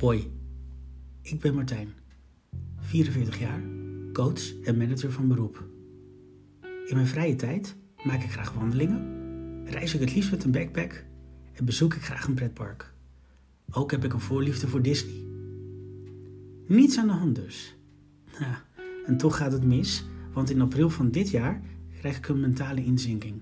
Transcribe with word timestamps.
Hoi, 0.00 0.32
ik 1.22 1.40
ben 1.40 1.54
Martijn, 1.54 1.88
44 2.78 3.38
jaar, 3.38 3.62
coach 4.12 4.60
en 4.62 4.76
manager 4.76 5.12
van 5.12 5.28
beroep. 5.28 5.64
In 6.86 6.94
mijn 6.94 7.06
vrije 7.06 7.36
tijd 7.36 7.76
maak 8.04 8.22
ik 8.22 8.30
graag 8.30 8.52
wandelingen, 8.52 9.66
reis 9.66 9.94
ik 9.94 10.00
het 10.00 10.14
liefst 10.14 10.30
met 10.30 10.44
een 10.44 10.50
backpack 10.50 11.04
en 11.52 11.64
bezoek 11.64 11.94
ik 11.94 12.02
graag 12.02 12.26
een 12.26 12.34
pretpark. 12.34 12.94
Ook 13.70 13.90
heb 13.90 14.04
ik 14.04 14.12
een 14.12 14.20
voorliefde 14.20 14.68
voor 14.68 14.82
Disney. 14.82 15.24
Niets 16.66 16.98
aan 16.98 17.06
de 17.06 17.12
hand 17.12 17.34
dus. 17.34 17.76
En 19.06 19.16
toch 19.16 19.36
gaat 19.36 19.52
het 19.52 19.64
mis, 19.64 20.04
want 20.32 20.50
in 20.50 20.60
april 20.60 20.90
van 20.90 21.10
dit 21.10 21.30
jaar 21.30 21.62
krijg 21.98 22.16
ik 22.16 22.28
een 22.28 22.40
mentale 22.40 22.84
inzinking. 22.84 23.40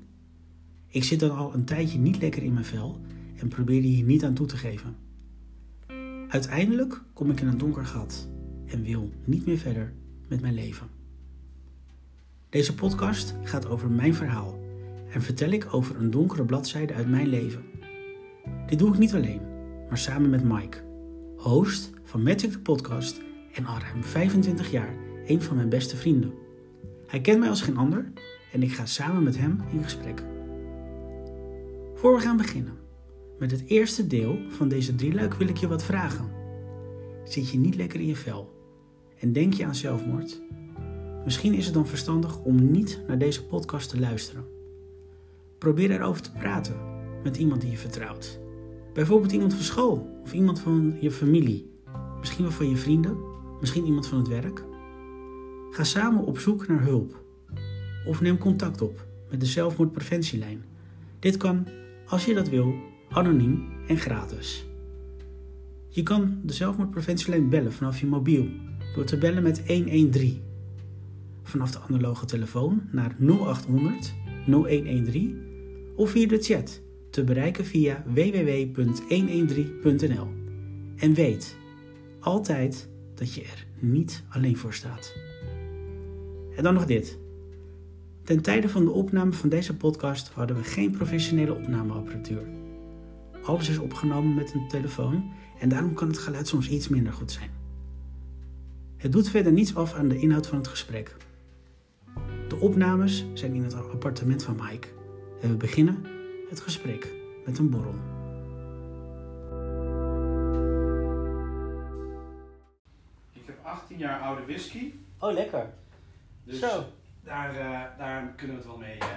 Ik 0.87 1.05
zit 1.05 1.21
dan 1.21 1.37
al 1.37 1.55
een 1.55 1.65
tijdje 1.65 1.99
niet 1.99 2.21
lekker 2.21 2.43
in 2.43 2.53
mijn 2.53 2.65
vel 2.65 3.01
en 3.37 3.49
probeer 3.49 3.83
hier 3.83 4.05
niet 4.05 4.25
aan 4.25 4.35
toe 4.35 4.47
te 4.47 4.57
geven. 4.57 5.08
Uiteindelijk 6.29 7.03
kom 7.13 7.31
ik 7.31 7.41
in 7.41 7.47
een 7.47 7.59
donker 7.59 7.87
gat 7.87 8.29
en 8.67 8.83
wil 8.83 9.11
niet 9.25 9.47
meer 9.47 9.59
verder 9.59 9.93
met 10.29 10.41
mijn 10.41 10.55
leven. 10.55 10.87
Deze 12.49 12.75
podcast 12.75 13.35
gaat 13.43 13.69
over 13.69 13.91
mijn 13.91 14.15
verhaal 14.15 14.59
en 15.13 15.23
vertel 15.23 15.51
ik 15.51 15.75
over 15.75 15.97
een 15.97 16.11
donkere 16.11 16.45
bladzijde 16.45 16.95
uit 16.95 17.09
mijn 17.09 17.27
leven. 17.27 17.65
Dit 18.67 18.79
doe 18.79 18.93
ik 18.93 18.99
niet 18.99 19.15
alleen, 19.15 19.41
maar 19.89 19.99
samen 19.99 20.31
met 20.31 20.45
Mike, 20.45 20.79
host 21.37 21.91
van 22.03 22.23
Magic 22.23 22.51
the 22.51 22.61
Podcast 22.61 23.21
en 23.55 23.67
al 23.67 23.79
ruim 23.79 24.05
25 24.05 24.71
jaar 24.71 24.95
een 25.27 25.43
van 25.43 25.57
mijn 25.57 25.69
beste 25.69 25.97
vrienden. 25.97 26.33
Hij 27.07 27.21
kent 27.21 27.39
mij 27.39 27.49
als 27.49 27.63
geen 27.63 27.77
ander 27.77 28.13
en 28.53 28.63
ik 28.63 28.73
ga 28.73 28.87
samen 28.87 29.23
met 29.23 29.39
hem 29.39 29.61
in 29.73 29.83
gesprek. 29.83 30.23
Voor 31.95 32.15
we 32.15 32.21
gaan 32.21 32.37
beginnen 32.37 32.88
met 33.39 33.51
het 33.51 33.63
eerste 33.67 34.07
deel 34.07 34.39
van 34.49 34.69
deze 34.69 34.95
drieluik 34.95 35.35
wil 35.35 35.49
ik 35.49 35.57
je 35.57 35.69
wat 35.69 35.85
vragen. 35.85 36.31
Zit 37.25 37.51
je 37.51 37.59
niet 37.59 37.77
lekker 37.77 38.01
in 38.01 38.07
je 38.07 38.17
vel 38.17 38.57
en 39.19 39.33
denk 39.33 39.55
je 39.55 39.65
aan 39.65 39.75
zelfmoord? 39.75 40.43
Misschien 41.25 41.55
is 41.55 41.65
het 41.65 41.75
dan 41.75 41.87
verstandig 41.87 42.43
om 42.43 42.71
niet 42.71 43.03
naar 43.07 43.19
deze 43.19 43.47
podcast 43.47 43.89
te 43.89 44.01
luisteren. 44.01 44.45
Probeer 45.59 45.91
erover 45.91 46.23
te 46.23 46.33
praten 46.33 46.77
met 47.23 47.37
iemand 47.37 47.61
die 47.61 47.71
je 47.71 47.77
vertrouwt. 47.77 48.41
Bijvoorbeeld 48.93 49.33
iemand 49.33 49.55
van 49.55 49.63
school 49.63 50.21
of 50.23 50.33
iemand 50.33 50.61
van 50.61 50.97
je 51.01 51.11
familie. 51.11 51.71
Misschien 52.19 52.45
wel 52.45 52.53
van 52.53 52.69
je 52.69 52.77
vrienden, 52.77 53.19
misschien 53.61 53.85
iemand 53.85 54.07
van 54.07 54.19
het 54.19 54.29
werk. 54.29 54.65
Ga 55.71 55.85
samen 55.85 56.25
op 56.25 56.39
zoek 56.39 56.67
naar 56.67 56.83
hulp. 56.83 57.25
Of 58.07 58.21
neem 58.21 58.39
contact 58.39 58.83
op 58.83 59.07
met 59.31 59.41
de 59.41 59.47
zelfmoordpreventielijn. 59.47 60.65
Dit 61.19 61.37
kan, 61.37 61.67
als 62.07 62.25
je 62.25 62.35
dat 62.35 62.49
wil, 62.49 62.75
anoniem 63.11 63.69
en 63.87 63.97
gratis. 63.97 64.67
Je 65.89 66.03
kan 66.03 66.41
de 66.43 66.53
zelfmoordpreventielijn 66.53 67.49
bellen 67.49 67.73
vanaf 67.73 68.01
je 68.01 68.07
mobiel 68.07 68.49
door 68.95 69.05
te 69.05 69.19
bellen 69.19 69.43
met 69.43 69.63
113. 69.67 70.41
Vanaf 71.43 71.71
de 71.71 71.79
analoge 71.79 72.27
telefoon 72.27 72.83
naar 72.91 73.17
0800 73.19 74.15
0113 74.47 75.43
of 75.97 76.11
via 76.11 76.27
de 76.27 76.39
chat 76.39 76.83
te 77.11 77.25
bereiken 77.25 77.65
via 77.65 78.05
www.113.nl. 78.07 80.29
En 80.97 81.15
weet 81.15 81.57
altijd 82.21 82.89
dat 83.15 83.35
je 83.35 83.43
er 83.43 83.67
niet 83.79 84.25
alleen 84.29 84.57
voor 84.57 84.75
staat. 84.75 85.17
En 86.57 86.63
dan 86.63 86.75
nog 86.75 86.87
dit. 86.87 87.19
Ten 88.25 88.43
tijde 88.43 88.69
van 88.69 88.85
de 88.85 88.91
opname 88.91 89.33
van 89.33 89.49
deze 89.49 89.77
podcast 89.77 90.29
hadden 90.29 90.57
we 90.57 90.63
geen 90.63 90.91
professionele 90.91 91.55
opnameapparatuur. 91.55 92.68
Alles 93.49 93.69
is 93.69 93.79
opgenomen 93.79 94.35
met 94.35 94.55
een 94.55 94.69
telefoon 94.69 95.33
en 95.59 95.69
daarom 95.69 95.95
kan 95.95 96.09
het 96.09 96.19
geluid 96.19 96.49
soms 96.49 96.69
iets 96.69 96.89
minder 96.89 97.13
goed 97.13 97.33
zijn. 97.33 97.51
Het 98.97 99.13
doet 99.13 99.29
verder 99.29 99.53
niets 99.53 99.77
af 99.77 99.95
aan 99.95 100.09
de 100.09 100.19
inhoud 100.19 100.47
van 100.47 100.59
het 100.59 100.69
gesprek. 100.69 101.17
De 102.49 102.57
opnames 102.57 103.27
zijn 103.35 103.55
in 103.55 103.63
het 103.63 103.75
appartement 103.75 104.43
van 104.43 104.61
Mike 104.63 104.89
en 105.43 105.49
we 105.49 105.57
beginnen 105.57 106.05
het 106.49 106.61
gesprek 106.61 107.13
met 107.45 107.59
een 107.59 107.71
borrel. 107.71 107.95
Ik 113.33 113.43
heb 113.47 113.59
18 113.63 113.99
jaar 113.99 114.21
oude 114.21 114.45
whisky. 114.45 114.93
Oh, 115.19 115.33
lekker. 115.33 115.71
Dus 116.45 116.59
Zo. 116.59 116.85
Daar, 117.25 117.57
eh, 117.57 117.99
daar 117.99 118.33
kunnen 118.37 118.57
we 118.57 118.63
het 118.63 118.71
wel 118.71 118.79
mee 118.79 118.99
eh, 118.99 119.09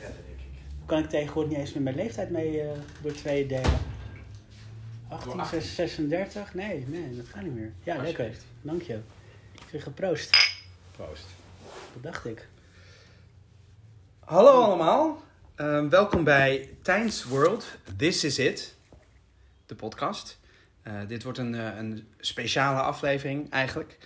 redden, 0.00 0.24
ik. 0.28 0.29
Kan 0.90 0.98
ik 0.98 1.08
tegenwoordig 1.08 1.50
niet 1.50 1.60
eens 1.60 1.72
meer 1.72 1.82
mijn 1.82 1.96
leeftijd 1.96 2.30
mee 2.30 2.60
eh, 2.60 2.78
door 3.02 3.12
twee 3.12 3.46
delen? 3.46 3.78
18, 5.08 5.30
Door 5.30 5.40
18. 5.40 5.62
36? 5.62 6.54
Nee, 6.54 6.84
nee, 6.88 7.16
dat 7.16 7.26
gaat 7.26 7.42
niet 7.42 7.54
meer. 7.54 7.72
Ja, 7.82 8.02
lekker. 8.02 8.32
Dank 8.62 8.82
je. 8.82 9.00
Ik 9.52 9.62
zeg 9.70 9.82
geproost. 9.82 10.60
Proost. 10.96 11.26
Dat 11.92 12.02
dacht 12.02 12.26
ik. 12.26 12.48
Hallo 14.18 14.62
allemaal. 14.62 15.22
Ehm, 15.54 15.88
welkom 15.88 16.24
bij 16.24 16.68
Tijns 16.82 17.24
World. 17.24 17.78
This 17.96 18.24
is 18.24 18.38
it. 18.38 18.74
De 19.66 19.74
podcast. 19.74 20.38
Eh, 20.82 20.94
dit 21.06 21.22
wordt 21.22 21.38
een, 21.38 21.54
eh, 21.54 21.76
een 21.76 22.08
speciale 22.18 22.80
aflevering 22.80 23.50
eigenlijk. 23.50 23.98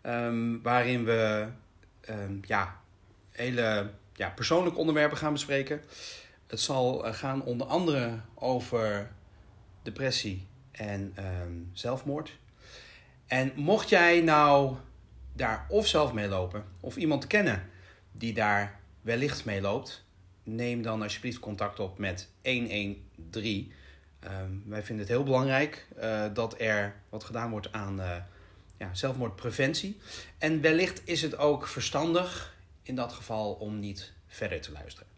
Ehm, 0.00 0.60
waarin 0.62 1.04
we 1.04 1.46
ehm, 2.00 2.38
ja, 2.42 2.80
hele 3.30 3.90
ja, 4.12 4.28
persoonlijke 4.28 4.78
onderwerpen 4.78 5.18
gaan 5.18 5.32
bespreken. 5.32 5.80
Het 6.46 6.60
zal 6.60 7.06
eh, 7.06 7.14
gaan 7.14 7.42
onder 7.42 7.66
andere 7.66 8.20
over 8.34 9.10
depressie 9.82 10.46
en 10.70 11.12
ehm, 11.14 11.52
zelfmoord. 11.72 12.38
En 13.26 13.52
mocht 13.54 13.88
jij 13.88 14.20
nou 14.20 14.76
daar 15.32 15.66
of 15.68 15.86
zelf 15.86 16.12
mee 16.12 16.28
lopen, 16.28 16.64
of 16.80 16.96
iemand 16.96 17.26
kennen 17.26 17.68
die 18.12 18.34
daar 18.34 18.80
wellicht 19.00 19.44
mee 19.44 19.60
loopt, 19.60 20.04
neem 20.42 20.82
dan 20.82 21.02
alsjeblieft 21.02 21.38
contact 21.38 21.80
op 21.80 21.98
met 21.98 22.28
113. 22.42 23.72
Ehm, 24.20 24.50
wij 24.64 24.82
vinden 24.82 25.04
het 25.04 25.14
heel 25.14 25.24
belangrijk 25.24 25.86
eh, 25.96 26.24
dat 26.32 26.60
er 26.60 26.94
wat 27.08 27.24
gedaan 27.24 27.50
wordt 27.50 27.72
aan 27.72 28.00
eh, 28.00 28.16
ja, 28.76 28.94
zelfmoordpreventie. 28.94 30.00
En 30.38 30.60
wellicht 30.60 31.02
is 31.04 31.22
het 31.22 31.38
ook 31.38 31.66
verstandig 31.66 32.56
in 32.82 32.94
dat 32.94 33.12
geval 33.12 33.52
om 33.52 33.78
niet 33.78 34.12
verder 34.26 34.60
te 34.60 34.72
luisteren. 34.72 35.15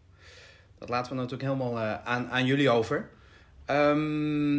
Dat 0.79 0.89
laten 0.89 1.11
we 1.11 1.17
natuurlijk 1.17 1.49
helemaal 1.51 1.79
eh, 1.79 2.03
aan, 2.03 2.29
aan 2.29 2.45
jullie 2.45 2.69
over. 2.69 3.09
Ehm, 3.65 4.57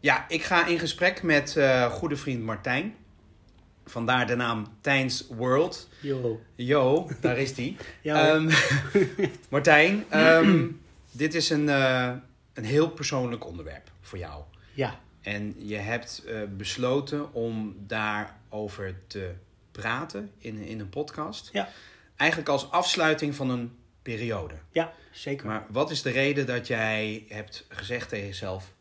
ja, 0.00 0.28
ik 0.28 0.42
ga 0.42 0.66
in 0.66 0.78
gesprek 0.78 1.22
met 1.22 1.56
eh, 1.56 1.84
goede 1.92 2.16
vriend 2.16 2.42
Martijn. 2.42 2.94
Vandaar 3.84 4.26
de 4.26 4.36
naam 4.36 4.66
Tijns 4.80 5.26
World. 5.28 5.88
Yo. 6.00 6.40
Yo, 6.54 7.08
daar 7.20 7.38
is 7.38 7.54
die. 7.54 7.76
Ja, 8.02 8.28
Ehm, 8.28 8.50
Martijn, 9.50 10.04
ehm, 10.08 10.66
dit 11.10 11.34
is 11.34 11.50
een, 11.50 11.68
eh, 11.68 12.12
een 12.54 12.64
heel 12.64 12.88
persoonlijk 12.90 13.46
onderwerp 13.46 13.90
voor 14.00 14.18
jou. 14.18 14.42
ja. 14.74 14.98
En 15.20 15.54
je 15.56 15.76
hebt 15.76 16.22
besloten 16.56 17.32
om 17.34 17.76
daarover 17.86 18.94
te 19.06 19.32
praten 19.72 20.30
in, 20.38 20.58
in 20.58 20.80
een 20.80 20.88
podcast. 20.88 21.48
Ja. 21.52 21.68
Eigenlijk 22.16 22.50
als 22.50 22.70
afsluiting 22.70 23.34
van 23.34 23.50
een 23.50 23.77
periode. 24.16 24.54
ja, 24.72 24.92
zeker. 25.10 25.46
Maar 25.46 25.66
wat 25.70 25.90
is 25.90 26.02
de 26.02 26.10
reden 26.10 26.46
dat 26.46 26.66
jij 26.66 27.24
hebt 27.28 27.66
gezegd 27.68 28.08
tegen 28.08 28.26
jezelf: 28.26 28.72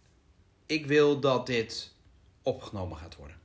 ik 0.66 0.86
wil 0.86 1.20
dat 1.20 1.46
dit 1.46 1.94
opgenomen 2.42 2.98
gaat 2.98 3.16
worden? 3.16 3.36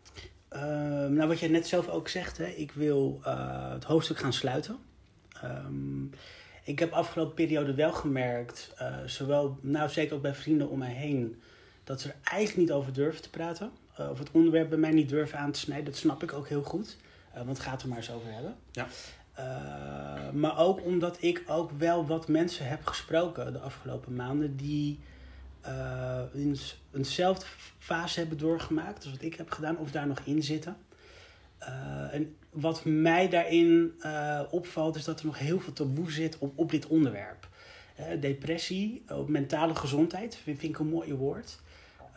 Ehm, 0.49 1.13
nou, 1.13 1.29
wat 1.29 1.41
je 1.41 1.49
net 1.49 1.67
zelf 1.67 1.89
ook 1.89 2.09
zegt, 2.09 2.39
hè, 2.39 2.47
ik 2.47 2.73
wil 2.73 3.21
eh, 3.25 3.71
het 3.73 3.85
hoofdstuk 3.85 4.19
gaan 4.19 4.33
sluiten. 4.33 4.79
Ehm, 5.43 6.05
ik 6.65 6.79
heb 6.79 6.93
afgelopen 6.93 7.35
periode 7.35 7.75
wel 7.75 7.93
gemerkt, 7.93 8.73
eh, 8.77 8.97
zowel, 9.07 9.59
nou 9.61 9.89
zeker 9.89 10.15
ook 10.15 10.23
bij 10.23 10.35
vrienden 10.35 10.69
om 10.69 10.79
mij 10.79 10.93
heen, 10.93 11.43
dat 11.85 12.01
ze 12.01 12.09
er 12.09 12.15
eigenlijk 12.23 12.59
niet 12.59 12.73
over 12.73 12.93
durven 12.93 13.23
te 13.23 13.31
praten. 13.31 13.71
Eh, 13.97 14.11
of 14.11 14.19
het 14.19 14.31
onderwerp 14.33 14.69
bij 14.69 14.79
mij 14.79 14.91
niet 14.91 15.09
durven 15.09 15.39
aan 15.39 15.53
te 15.53 15.59
snijden. 15.59 15.85
Dat 15.85 15.97
snap 15.97 16.23
ik 16.23 16.33
ook 16.33 16.49
heel 16.49 16.63
goed, 16.63 16.97
want 17.45 17.59
gaat 17.59 17.83
er 17.83 17.89
maar 17.89 17.97
eens 17.97 18.11
over 18.11 18.33
hebben. 18.33 18.57
Ja. 18.73 18.89
Eh, 19.33 20.31
maar 20.33 20.59
ook 20.59 20.85
omdat 20.85 21.17
ik 21.23 21.43
ook 21.47 21.71
wel 21.71 22.07
wat 22.07 22.29
mensen 22.29 22.67
heb 22.69 22.87
gesproken 22.87 23.53
de 23.53 23.59
afgelopen 23.59 24.15
maanden 24.15 24.57
die 24.57 24.99
eh, 25.61 26.21
in 26.33 26.57
s- 26.57 26.81
eenzelfde 26.95 27.47
fase 27.79 28.21
hebben 28.21 28.39
doorgemaakt 28.39 29.03
als 29.05 29.13
wat 29.13 29.23
ik 29.23 29.35
heb 29.35 29.51
gedaan, 29.51 29.77
of 29.79 29.91
daar 29.91 30.07
nog 30.07 30.21
in 30.25 30.43
zitten. 30.43 30.77
Eh, 31.59 32.15
en 32.15 32.37
wat 32.51 32.85
mij 32.85 33.29
daarin 33.29 33.95
eh, 34.01 34.41
opvalt, 34.51 34.97
is 34.97 35.05
dat 35.05 35.21
er 35.21 35.27
nog 35.27 35.39
heel 35.39 35.61
veel 35.61 35.73
taboe 35.73 36.11
zit 36.13 36.39
op, 36.39 36.59
op 36.59 36.71
dit 36.71 36.87
onderwerp. 36.87 37.49
Eh, 37.97 38.21
depressie, 38.21 39.05
mentale 39.27 39.75
gezondheid, 39.75 40.37
vind, 40.43 40.63
ik 40.63 40.79
een 40.79 40.87
mooi 40.89 41.15
woord. 41.15 41.61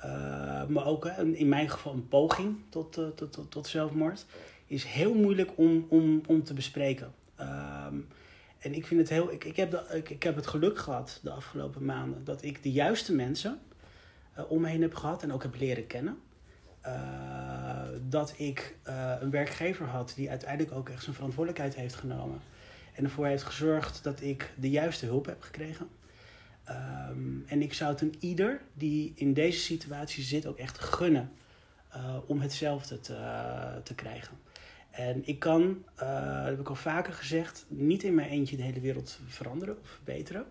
Eh, 0.01 0.65
maar 0.67 0.85
ook 0.85 1.05
eh, 1.05 1.17
in 1.33 1.49
mijn 1.49 1.69
geval 1.69 1.93
een 1.93 2.07
poging 2.07 2.57
tot, 2.69 2.97
eh, 2.97 3.07
tot, 3.07 3.31
tot, 3.33 3.51
tot 3.51 3.67
zelfmoord. 3.67 4.25
Is 4.67 4.83
heel 4.83 5.13
moeilijk 5.13 5.51
om, 5.55 5.85
om, 5.89 6.21
om 6.27 6.43
te 6.43 6.53
bespreken. 6.53 7.13
Ehm, 7.35 7.95
en 8.59 8.73
ik 8.73 8.87
vind 8.87 8.99
het 8.99 9.09
heel. 9.09 9.31
Ik, 9.31 9.43
ik, 9.43 9.55
heb 9.55 9.71
de, 9.71 9.85
ik, 9.93 10.09
ik 10.09 10.23
heb 10.23 10.35
het 10.35 10.47
geluk 10.47 10.77
gehad 10.79 11.19
de 11.23 11.31
afgelopen 11.31 11.85
maanden 11.85 12.23
dat 12.23 12.43
ik 12.43 12.63
de 12.63 12.71
juiste 12.71 13.13
mensen 13.13 13.59
eh, 14.33 14.51
om 14.51 14.61
me 14.61 14.67
heen 14.67 14.81
heb 14.81 14.95
gehad 14.95 15.23
en 15.23 15.33
ook 15.33 15.43
heb 15.43 15.55
leren 15.55 15.87
kennen. 15.87 16.17
dat 18.09 18.33
ik 18.37 18.75
een 19.19 19.29
werkgever 19.29 19.85
had 19.85 20.13
die 20.15 20.29
uiteindelijk 20.29 20.75
ook 20.75 20.89
echt 20.89 21.03
zijn 21.03 21.15
verantwoordelijkheid 21.15 21.75
heeft 21.75 21.95
genomen. 21.95 22.39
En 22.93 23.03
ervoor 23.03 23.25
heeft 23.25 23.43
gezorgd 23.43 24.03
dat 24.03 24.21
ik 24.21 24.53
de 24.59 24.69
juiste 24.69 25.05
hulp 25.05 25.25
heb 25.25 25.41
gekregen. 25.41 25.87
Ehm, 26.63 27.41
en 27.45 27.61
ik 27.61 27.73
zou 27.73 27.91
het 27.91 28.01
een 28.01 28.15
ieder 28.19 28.61
die 28.73 29.13
in 29.15 29.33
deze 29.33 29.59
situatie 29.59 30.23
zit 30.23 30.45
ook 30.45 30.57
echt 30.57 30.79
gunnen 30.79 31.31
om 32.25 32.39
hetzelfde 32.39 32.99
te, 32.99 33.17
te 33.83 33.95
krijgen. 33.95 34.37
En 34.95 35.27
ik 35.27 35.39
kan, 35.39 35.83
uh, 36.01 36.35
dat 36.35 36.45
heb 36.45 36.59
ik 36.59 36.69
al 36.69 36.75
vaker 36.75 37.13
gezegd, 37.13 37.65
niet 37.67 38.03
in 38.03 38.15
mijn 38.15 38.29
eentje 38.29 38.55
de 38.55 38.63
hele 38.63 38.79
wereld 38.79 39.19
veranderen 39.27 39.77
of 39.81 39.89
verbeteren. 39.89 40.45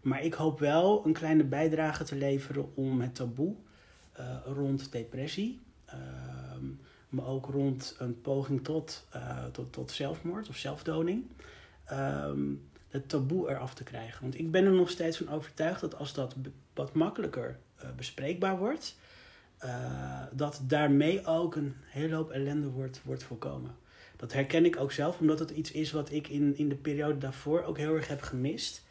Maar 0.00 0.22
ik 0.22 0.34
hoop 0.34 0.58
wel 0.58 1.06
een 1.06 1.12
kleine 1.12 1.44
bijdrage 1.44 2.04
te 2.04 2.16
leveren 2.16 2.76
om 2.76 3.00
het 3.00 3.14
taboe 3.14 3.54
uh, 4.20 4.36
rond 4.44 4.92
depressie, 4.92 5.60
uh, 5.88 5.94
maar 7.08 7.26
ook 7.26 7.46
rond 7.46 7.96
een 7.98 8.20
poging 8.20 8.64
tot, 8.64 9.06
uh, 9.16 9.44
tot, 9.44 9.72
tot 9.72 9.90
zelfmoord 9.90 10.48
of 10.48 10.56
zelfdoding, 10.56 11.24
um, 11.92 12.68
het 12.88 13.08
taboe 13.08 13.50
eraf 13.50 13.74
te 13.74 13.84
krijgen. 13.84 14.22
Want 14.22 14.38
ik 14.38 14.50
ben 14.50 14.64
er 14.64 14.72
nog 14.72 14.90
steeds 14.90 15.16
van 15.16 15.28
overtuigd 15.28 15.80
dat 15.80 15.96
als 15.96 16.14
dat 16.14 16.34
wat 16.74 16.94
makkelijker 16.94 17.58
bespreekbaar 17.96 18.58
wordt, 18.58 18.96
dat 20.32 20.60
daarmee 20.62 21.26
ook 21.26 21.56
een 21.56 21.74
hele 21.84 22.14
hoop 22.14 22.30
ellende 22.30 22.68
wordt, 22.68 23.00
wordt 23.04 23.22
voorkomen. 23.22 23.74
Dat 24.24 24.32
herken 24.32 24.64
ik 24.64 24.80
ook 24.80 24.92
zelf, 24.92 25.18
omdat 25.18 25.38
het 25.38 25.50
iets 25.50 25.72
is 25.72 25.92
wat 25.92 26.12
ik 26.12 26.28
in, 26.28 26.56
in 26.56 26.68
de 26.68 26.74
periode 26.74 27.18
daarvoor 27.18 27.62
ook 27.62 27.78
heel 27.78 27.94
erg 27.94 28.08
heb 28.08 28.22
gemist. 28.22 28.82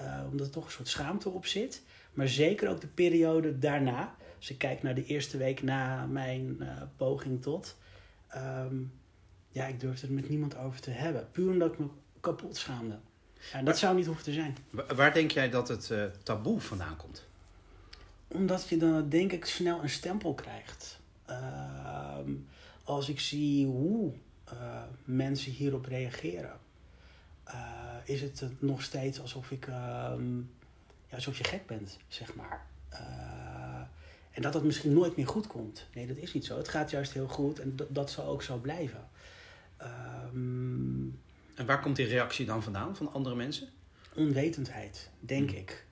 Uh, 0.00 0.20
omdat 0.30 0.46
er 0.46 0.52
toch 0.52 0.64
een 0.64 0.70
soort 0.70 0.88
schaamte 0.88 1.28
op 1.28 1.46
zit. 1.46 1.82
Maar 2.12 2.28
zeker 2.28 2.68
ook 2.68 2.80
de 2.80 2.86
periode 2.86 3.58
daarna. 3.58 4.14
Als 4.36 4.50
ik 4.50 4.58
kijk 4.58 4.82
naar 4.82 4.94
de 4.94 5.04
eerste 5.04 5.36
week 5.36 5.62
na 5.62 6.06
mijn 6.06 6.56
uh, 6.60 6.82
poging 6.96 7.42
tot. 7.42 7.76
Um, 8.36 8.92
ja, 9.48 9.66
ik 9.66 9.80
durfde 9.80 10.06
er 10.06 10.12
met 10.12 10.28
niemand 10.28 10.56
over 10.56 10.80
te 10.80 10.90
hebben. 10.90 11.28
Puur 11.30 11.50
omdat 11.50 11.72
ik 11.72 11.78
me 11.78 11.86
kapot 12.20 12.56
schaamde. 12.56 12.98
Ja, 13.52 13.62
dat 13.62 13.78
zou 13.78 13.96
niet 13.96 14.06
hoeven 14.06 14.24
te 14.24 14.32
zijn. 14.32 14.56
Waar 14.70 15.12
denk 15.12 15.30
jij 15.30 15.50
dat 15.50 15.68
het 15.68 15.88
uh, 15.92 16.04
taboe 16.22 16.60
vandaan 16.60 16.96
komt? 16.96 17.24
Omdat 18.28 18.68
je 18.68 18.76
dan 18.76 19.08
denk 19.08 19.32
ik 19.32 19.44
snel 19.44 19.82
een 19.82 19.90
stempel 19.90 20.34
krijgt. 20.34 21.00
Uh, 21.30 22.18
als 22.84 23.08
ik 23.08 23.20
zie 23.20 23.66
hoe 23.66 24.12
uh, 24.60 24.82
mensen 25.04 25.52
hierop 25.52 25.84
reageren, 25.86 26.58
uh, 27.48 27.54
is 28.04 28.20
het 28.20 28.44
nog 28.58 28.82
steeds 28.82 29.20
alsof 29.20 29.50
ik, 29.50 29.66
um, 29.66 30.50
ja, 31.08 31.14
alsof 31.14 31.38
je 31.38 31.44
gek 31.44 31.66
bent, 31.66 31.98
zeg 32.08 32.34
maar. 32.34 32.66
Uh, 32.92 32.98
en 34.30 34.42
dat 34.42 34.52
dat 34.52 34.64
misschien 34.64 34.92
nooit 34.92 35.16
meer 35.16 35.26
goed 35.26 35.46
komt. 35.46 35.86
Nee, 35.94 36.06
dat 36.06 36.16
is 36.16 36.34
niet 36.34 36.44
zo. 36.44 36.56
Het 36.56 36.68
gaat 36.68 36.90
juist 36.90 37.12
heel 37.12 37.28
goed 37.28 37.60
en 37.60 37.76
dat 37.88 38.10
zal 38.10 38.26
ook 38.26 38.42
zo 38.42 38.56
blijven. 38.56 39.08
Um, 40.32 41.20
en 41.54 41.66
waar 41.66 41.80
komt 41.80 41.96
die 41.96 42.06
reactie 42.06 42.46
dan 42.46 42.62
vandaan 42.62 42.96
van 42.96 43.12
andere 43.12 43.34
mensen? 43.34 43.68
Onwetendheid, 44.14 45.10
denk 45.20 45.48
hmm. 45.48 45.58
ik. 45.58 45.84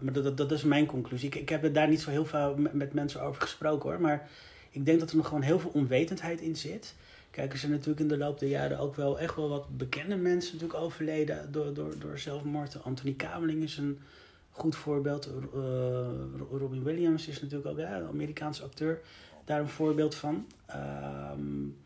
maar 0.00 0.12
dat, 0.12 0.24
dat, 0.24 0.36
dat, 0.36 0.52
is 0.52 0.62
mijn 0.62 0.86
conclusie. 0.86 1.28
Ik, 1.28 1.34
ik 1.34 1.48
heb 1.48 1.64
er 1.64 1.72
daar 1.72 1.88
niet 1.88 2.00
zo 2.00 2.10
heel 2.10 2.26
veel 2.26 2.56
met, 2.56 2.72
met 2.72 2.92
mensen 2.92 3.22
over 3.22 3.42
gesproken 3.42 3.90
hoor. 3.90 4.00
Maar 4.00 4.28
ik 4.70 4.84
denk 4.84 5.00
dat 5.00 5.10
er 5.10 5.16
nog 5.16 5.26
gewoon 5.26 5.42
heel 5.42 5.58
veel 5.58 5.70
onwetendheid 5.70 6.40
in 6.40 6.56
zit. 6.56 6.94
Kijk, 7.38 7.52
er 7.52 7.58
zijn 7.58 7.72
natuurlijk 7.72 8.00
in 8.00 8.08
de 8.08 8.18
loop 8.18 8.38
der 8.38 8.48
jaren 8.48 8.78
ook 8.78 8.94
wel 8.94 9.18
echt 9.18 9.36
wel 9.36 9.48
wat 9.48 9.76
bekende 9.76 10.16
mensen 10.16 10.52
natuurlijk 10.54 10.80
overleden 10.80 11.52
door, 11.52 11.74
door, 11.74 11.98
door 11.98 12.18
zelfmoord. 12.18 12.82
Anthony 12.82 13.14
Kameling 13.14 13.62
is 13.62 13.76
een 13.76 13.98
goed 14.50 14.76
voorbeeld. 14.76 15.30
Uh, 15.54 15.60
Robin 16.50 16.82
Williams 16.82 17.28
is 17.28 17.40
natuurlijk 17.40 17.70
ook 17.70 17.78
ja, 17.78 17.96
een 17.96 18.06
Amerikaanse 18.06 18.62
acteur. 18.62 19.00
Daar 19.44 19.60
een 19.60 19.68
voorbeeld 19.68 20.14
van. 20.14 20.46
Um, 21.34 21.76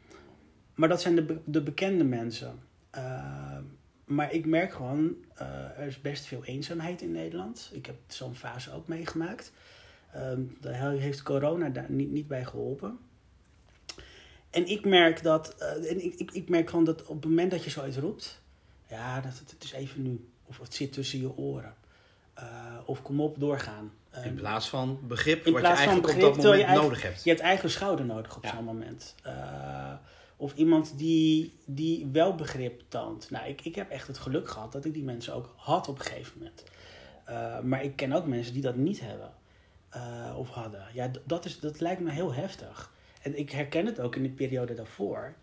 maar 0.74 0.88
dat 0.88 1.00
zijn 1.00 1.14
de, 1.14 1.38
de 1.44 1.62
bekende 1.62 2.04
mensen. 2.04 2.58
Uh, 2.96 3.58
maar 4.04 4.32
ik 4.32 4.46
merk 4.46 4.72
gewoon, 4.72 5.14
uh, 5.40 5.78
er 5.78 5.86
is 5.86 6.00
best 6.00 6.24
veel 6.24 6.44
eenzaamheid 6.44 7.02
in 7.02 7.12
Nederland. 7.12 7.70
Ik 7.72 7.86
heb 7.86 7.96
zo'n 8.06 8.34
fase 8.34 8.72
ook 8.72 8.88
meegemaakt. 8.88 9.52
daar 10.60 10.90
heeft 10.90 11.22
corona 11.22 11.68
daar 11.68 11.90
niet, 11.90 12.10
niet 12.10 12.28
bij 12.28 12.44
geholpen. 12.44 12.98
En 14.52 14.66
ik 14.66 14.84
merk 14.84 15.22
dat, 15.22 15.56
uh, 15.58 15.90
en 15.90 16.04
ik, 16.04 16.14
ik, 16.14 16.30
ik 16.30 16.48
merk 16.48 16.70
gewoon 16.70 16.84
dat 16.84 17.06
op 17.06 17.22
het 17.22 17.24
moment 17.24 17.50
dat 17.50 17.64
je 17.64 17.70
zoiets 17.70 17.96
roept, 17.96 18.40
ja, 18.88 19.20
dat 19.20 19.38
het, 19.38 19.50
het 19.50 19.64
is 19.64 19.72
even 19.72 20.02
nu. 20.02 20.28
Of 20.46 20.58
het 20.58 20.74
zit 20.74 20.92
tussen 20.92 21.20
je 21.20 21.36
oren. 21.36 21.74
Uh, 22.38 22.44
of 22.84 23.02
kom 23.02 23.20
op, 23.20 23.40
doorgaan. 23.40 23.92
Uh, 24.14 24.26
in 24.26 24.34
plaats 24.34 24.68
van 24.68 24.98
begrip, 25.02 25.44
wat 25.44 25.60
je 25.60 25.66
eigenlijk 25.66 26.06
begrip, 26.06 26.24
op 26.24 26.34
dat 26.34 26.44
moment 26.44 26.62
eigen, 26.62 26.82
nodig 26.82 27.02
hebt. 27.02 27.24
Je 27.24 27.30
hebt 27.30 27.42
eigen 27.42 27.70
schouder 27.70 28.04
nodig 28.04 28.36
op 28.36 28.44
ja. 28.44 28.54
zo'n 28.54 28.64
moment. 28.64 29.14
Uh, 29.26 29.92
of 30.36 30.54
iemand 30.54 30.98
die, 30.98 31.54
die 31.64 32.08
wel 32.12 32.34
begrip 32.34 32.82
toont. 32.88 33.30
Nou, 33.30 33.48
ik, 33.48 33.60
ik 33.60 33.74
heb 33.74 33.90
echt 33.90 34.06
het 34.06 34.18
geluk 34.18 34.48
gehad 34.48 34.72
dat 34.72 34.84
ik 34.84 34.94
die 34.94 35.02
mensen 35.02 35.34
ook 35.34 35.54
had 35.56 35.88
op 35.88 35.98
een 35.98 36.04
gegeven 36.04 36.38
moment. 36.38 36.64
maar 37.64 37.84
ik 37.84 37.96
ken 37.96 38.12
ook 38.12 38.26
mensen 38.26 38.52
die 38.52 38.62
dat 38.62 38.76
niet 38.76 39.00
hebben. 39.00 39.32
of 40.36 40.48
hadden. 40.48 40.86
Ja, 40.92 41.10
dat, 41.24 41.44
is, 41.44 41.60
dat 41.60 41.80
lijkt 41.80 42.00
me 42.00 42.10
heel 42.10 42.34
heftig. 42.34 42.92
En 43.22 43.38
ik 43.38 43.50
herken 43.50 43.86
het 43.86 44.00
ook 44.00 44.16
in 44.16 44.22
de 44.22 44.28
periode 44.28 44.74
daarvoor. 44.74 45.34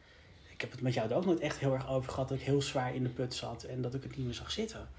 Ik 0.49 0.61
heb 0.61 0.71
het 0.71 0.81
met 0.81 0.93
jou 0.93 1.09
er 1.09 1.15
ook 1.15 1.25
nooit 1.25 1.39
echt 1.39 1.57
heel 1.57 1.73
erg 1.73 1.89
over 1.89 2.11
gehad 2.11 2.29
dat 2.29 2.37
ik 2.37 2.43
heel 2.43 2.61
zwaar 2.61 2.95
in 2.95 3.03
de 3.03 3.09
put 3.09 3.33
zat 3.33 3.63
en 3.63 3.81
dat 3.81 3.93
ik 3.93 4.03
het 4.03 4.17
niet 4.17 4.25
meer 4.25 4.35
zag 4.35 4.51
zitten. 4.51 4.89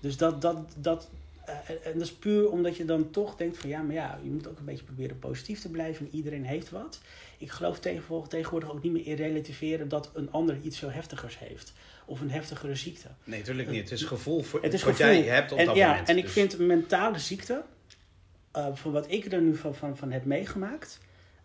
Dus 0.00 0.16
dat, 0.16 0.42
dat, 0.42 0.56
dat, 0.76 1.08
uh, 1.48 1.86
en 1.86 1.92
dat 1.92 2.02
is 2.02 2.12
puur 2.12 2.50
omdat 2.50 2.76
je 2.76 2.84
dan 2.84 3.10
toch 3.10 3.36
denkt 3.36 3.58
van 3.58 3.68
ja, 3.68 3.82
maar 3.82 3.94
ja, 3.94 4.18
je 4.22 4.30
moet 4.30 4.48
ook 4.48 4.58
een 4.58 4.64
beetje 4.64 4.84
proberen 4.84 5.18
positief 5.18 5.60
te 5.60 5.68
blijven 5.68 6.06
en 6.06 6.14
iedereen 6.16 6.44
heeft 6.44 6.70
wat. 6.70 7.00
Ik 7.38 7.50
geloof 7.50 7.78
tegenwoordig 7.78 8.70
ook 8.70 8.82
niet 8.82 8.92
meer 8.92 9.06
in 9.06 9.14
relativeren 9.14 9.88
dat 9.88 10.10
een 10.14 10.30
ander 10.30 10.58
iets 10.62 10.78
veel 10.78 10.90
heftigers 10.90 11.38
heeft. 11.38 11.72
Of 12.04 12.20
een 12.20 12.30
heftigere 12.30 12.74
ziekte. 12.74 13.08
Nee, 13.24 13.38
natuurlijk 13.38 13.70
niet. 13.70 13.90
Het 13.90 13.92
is 13.92 14.02
gevoel 14.02 14.42
voor 14.42 14.62
het 14.62 14.72
is 14.72 14.82
wat 14.82 14.96
gevoel. 14.96 15.14
jij 15.14 15.22
hebt 15.22 15.52
op 15.52 15.58
en, 15.58 15.66
dat 15.66 15.76
ja, 15.76 15.88
moment. 15.88 16.08
En 16.08 16.16
ik 16.16 16.22
dus. 16.22 16.32
vind 16.32 16.58
mentale 16.58 17.18
ziekte, 17.18 17.62
uh, 18.56 18.66
van 18.72 18.92
wat 18.92 19.10
ik 19.10 19.32
er 19.32 19.40
nu 19.40 19.56
van, 19.56 19.74
van, 19.74 19.96
van 19.96 20.10
heb 20.12 20.24
meegemaakt, 20.24 21.00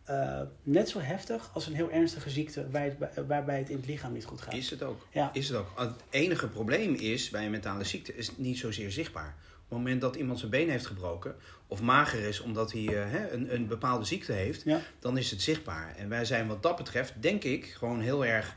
uh, 0.09 0.41
net 0.63 0.89
zo 0.89 0.99
heftig 0.99 1.49
als 1.53 1.67
een 1.67 1.73
heel 1.73 1.91
ernstige 1.91 2.29
ziekte 2.29 2.69
waar 2.69 2.83
het, 2.83 3.25
waarbij 3.27 3.57
het 3.57 3.69
in 3.69 3.75
het 3.75 3.85
lichaam 3.85 4.13
niet 4.13 4.25
goed 4.25 4.41
gaat. 4.41 4.53
Is 4.53 4.69
het 4.69 4.83
ook. 4.83 5.07
Ja. 5.11 5.29
Is 5.33 5.47
het 5.47 5.57
ook. 5.57 5.71
Het 5.75 5.91
enige 6.09 6.47
probleem 6.47 6.93
is 6.93 7.29
bij 7.29 7.45
een 7.45 7.51
mentale 7.51 7.83
ziekte 7.83 8.15
is 8.15 8.37
niet 8.37 8.57
zozeer 8.57 8.91
zichtbaar. 8.91 9.35
Op 9.53 9.71
het 9.71 9.77
moment 9.77 10.01
dat 10.01 10.15
iemand 10.15 10.39
zijn 10.39 10.51
been 10.51 10.69
heeft 10.69 10.85
gebroken 10.85 11.35
of 11.67 11.81
mager 11.81 12.19
is 12.19 12.39
omdat 12.39 12.71
hij 12.71 12.81
uh, 12.81 13.31
een, 13.31 13.53
een 13.53 13.67
bepaalde 13.67 14.05
ziekte 14.05 14.31
heeft, 14.31 14.63
ja. 14.63 14.81
dan 14.99 15.17
is 15.17 15.31
het 15.31 15.41
zichtbaar. 15.41 15.95
En 15.95 16.09
wij 16.09 16.25
zijn 16.25 16.47
wat 16.47 16.63
dat 16.63 16.75
betreft, 16.75 17.13
denk 17.19 17.43
ik, 17.43 17.65
gewoon 17.65 18.01
heel 18.01 18.25
erg 18.25 18.55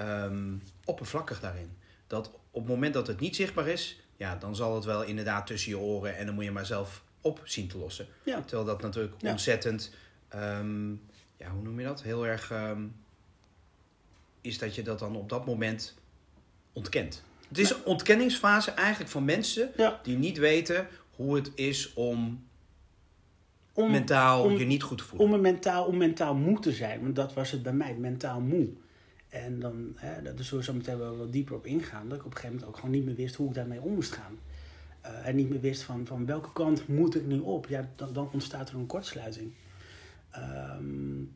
um, 0.00 0.62
oppervlakkig 0.84 1.40
daarin. 1.40 1.76
Dat 2.06 2.30
op 2.50 2.62
het 2.62 2.70
moment 2.70 2.94
dat 2.94 3.06
het 3.06 3.20
niet 3.20 3.36
zichtbaar 3.36 3.68
is, 3.68 4.00
ja, 4.16 4.36
dan 4.36 4.56
zal 4.56 4.74
het 4.74 4.84
wel 4.84 5.02
inderdaad 5.02 5.46
tussen 5.46 5.70
je 5.70 5.78
oren 5.78 6.16
en 6.16 6.26
dan 6.26 6.34
moet 6.34 6.44
je 6.44 6.50
maar 6.50 6.66
zelf 6.66 7.02
op 7.20 7.40
zien 7.44 7.68
te 7.68 7.78
lossen. 7.78 8.06
Ja. 8.22 8.40
Terwijl 8.40 8.64
dat 8.64 8.82
natuurlijk 8.82 9.14
ja. 9.18 9.30
ontzettend 9.30 9.90
um, 10.34 11.02
ja, 11.36 11.50
hoe 11.50 11.62
noem 11.62 11.78
je 11.78 11.86
dat? 11.86 12.02
Heel 12.02 12.26
erg 12.26 12.50
um, 12.52 12.94
is 14.40 14.58
dat 14.58 14.74
je 14.74 14.82
dat 14.82 14.98
dan 14.98 15.16
op 15.16 15.28
dat 15.28 15.46
moment 15.46 15.94
ontkent. 16.72 17.22
Het 17.48 17.58
is 17.58 17.70
een 17.70 17.84
ontkenningsfase 17.84 18.70
eigenlijk 18.70 19.10
van 19.10 19.24
mensen 19.24 19.70
ja. 19.76 20.00
die 20.02 20.16
niet 20.16 20.38
weten 20.38 20.88
hoe 21.16 21.34
het 21.34 21.50
is 21.54 21.92
om, 21.94 22.44
om 23.72 23.90
mentaal 23.90 24.42
om, 24.42 24.56
je 24.56 24.64
niet 24.64 24.82
goed 24.82 24.98
te 24.98 25.04
voelen. 25.04 25.28
Om, 25.28 25.34
een 25.34 25.40
mentaal, 25.40 25.84
om 25.84 25.96
mentaal 25.96 26.34
moe 26.34 26.60
te 26.60 26.72
zijn, 26.72 27.00
want 27.02 27.16
dat 27.16 27.34
was 27.34 27.50
het 27.50 27.62
bij 27.62 27.72
mij, 27.72 27.94
mentaal 27.94 28.40
moe. 28.40 28.68
En 29.28 29.60
dan, 29.60 29.92
hè, 29.96 30.22
daar 30.22 30.44
zullen 30.44 30.58
we 30.58 30.70
zo 30.70 30.72
meteen 30.72 30.98
wel 30.98 31.16
wat 31.16 31.32
dieper 31.32 31.54
op 31.54 31.66
ingaan, 31.66 32.08
dat 32.08 32.18
ik 32.18 32.24
op 32.24 32.30
een 32.30 32.36
gegeven 32.36 32.54
moment 32.54 32.74
ook 32.74 32.80
gewoon 32.80 32.94
niet 32.94 33.04
meer 33.04 33.14
wist 33.14 33.34
hoe 33.34 33.48
ik 33.48 33.54
daarmee 33.54 33.80
om 33.80 33.94
moest 33.94 34.12
gaan. 34.12 34.38
Uh, 35.06 35.28
en 35.28 35.36
niet 35.36 35.48
meer 35.48 35.60
wist 35.60 35.82
van, 35.82 36.06
van 36.06 36.26
welke 36.26 36.52
kant 36.52 36.88
moet 36.88 37.14
ik 37.14 37.26
nu 37.26 37.38
op. 37.38 37.66
Ja, 37.68 37.90
dan, 37.96 38.12
dan 38.12 38.28
ontstaat 38.32 38.68
er 38.68 38.74
een 38.74 38.86
kortsluiting. 38.86 39.52
Um, 40.38 41.34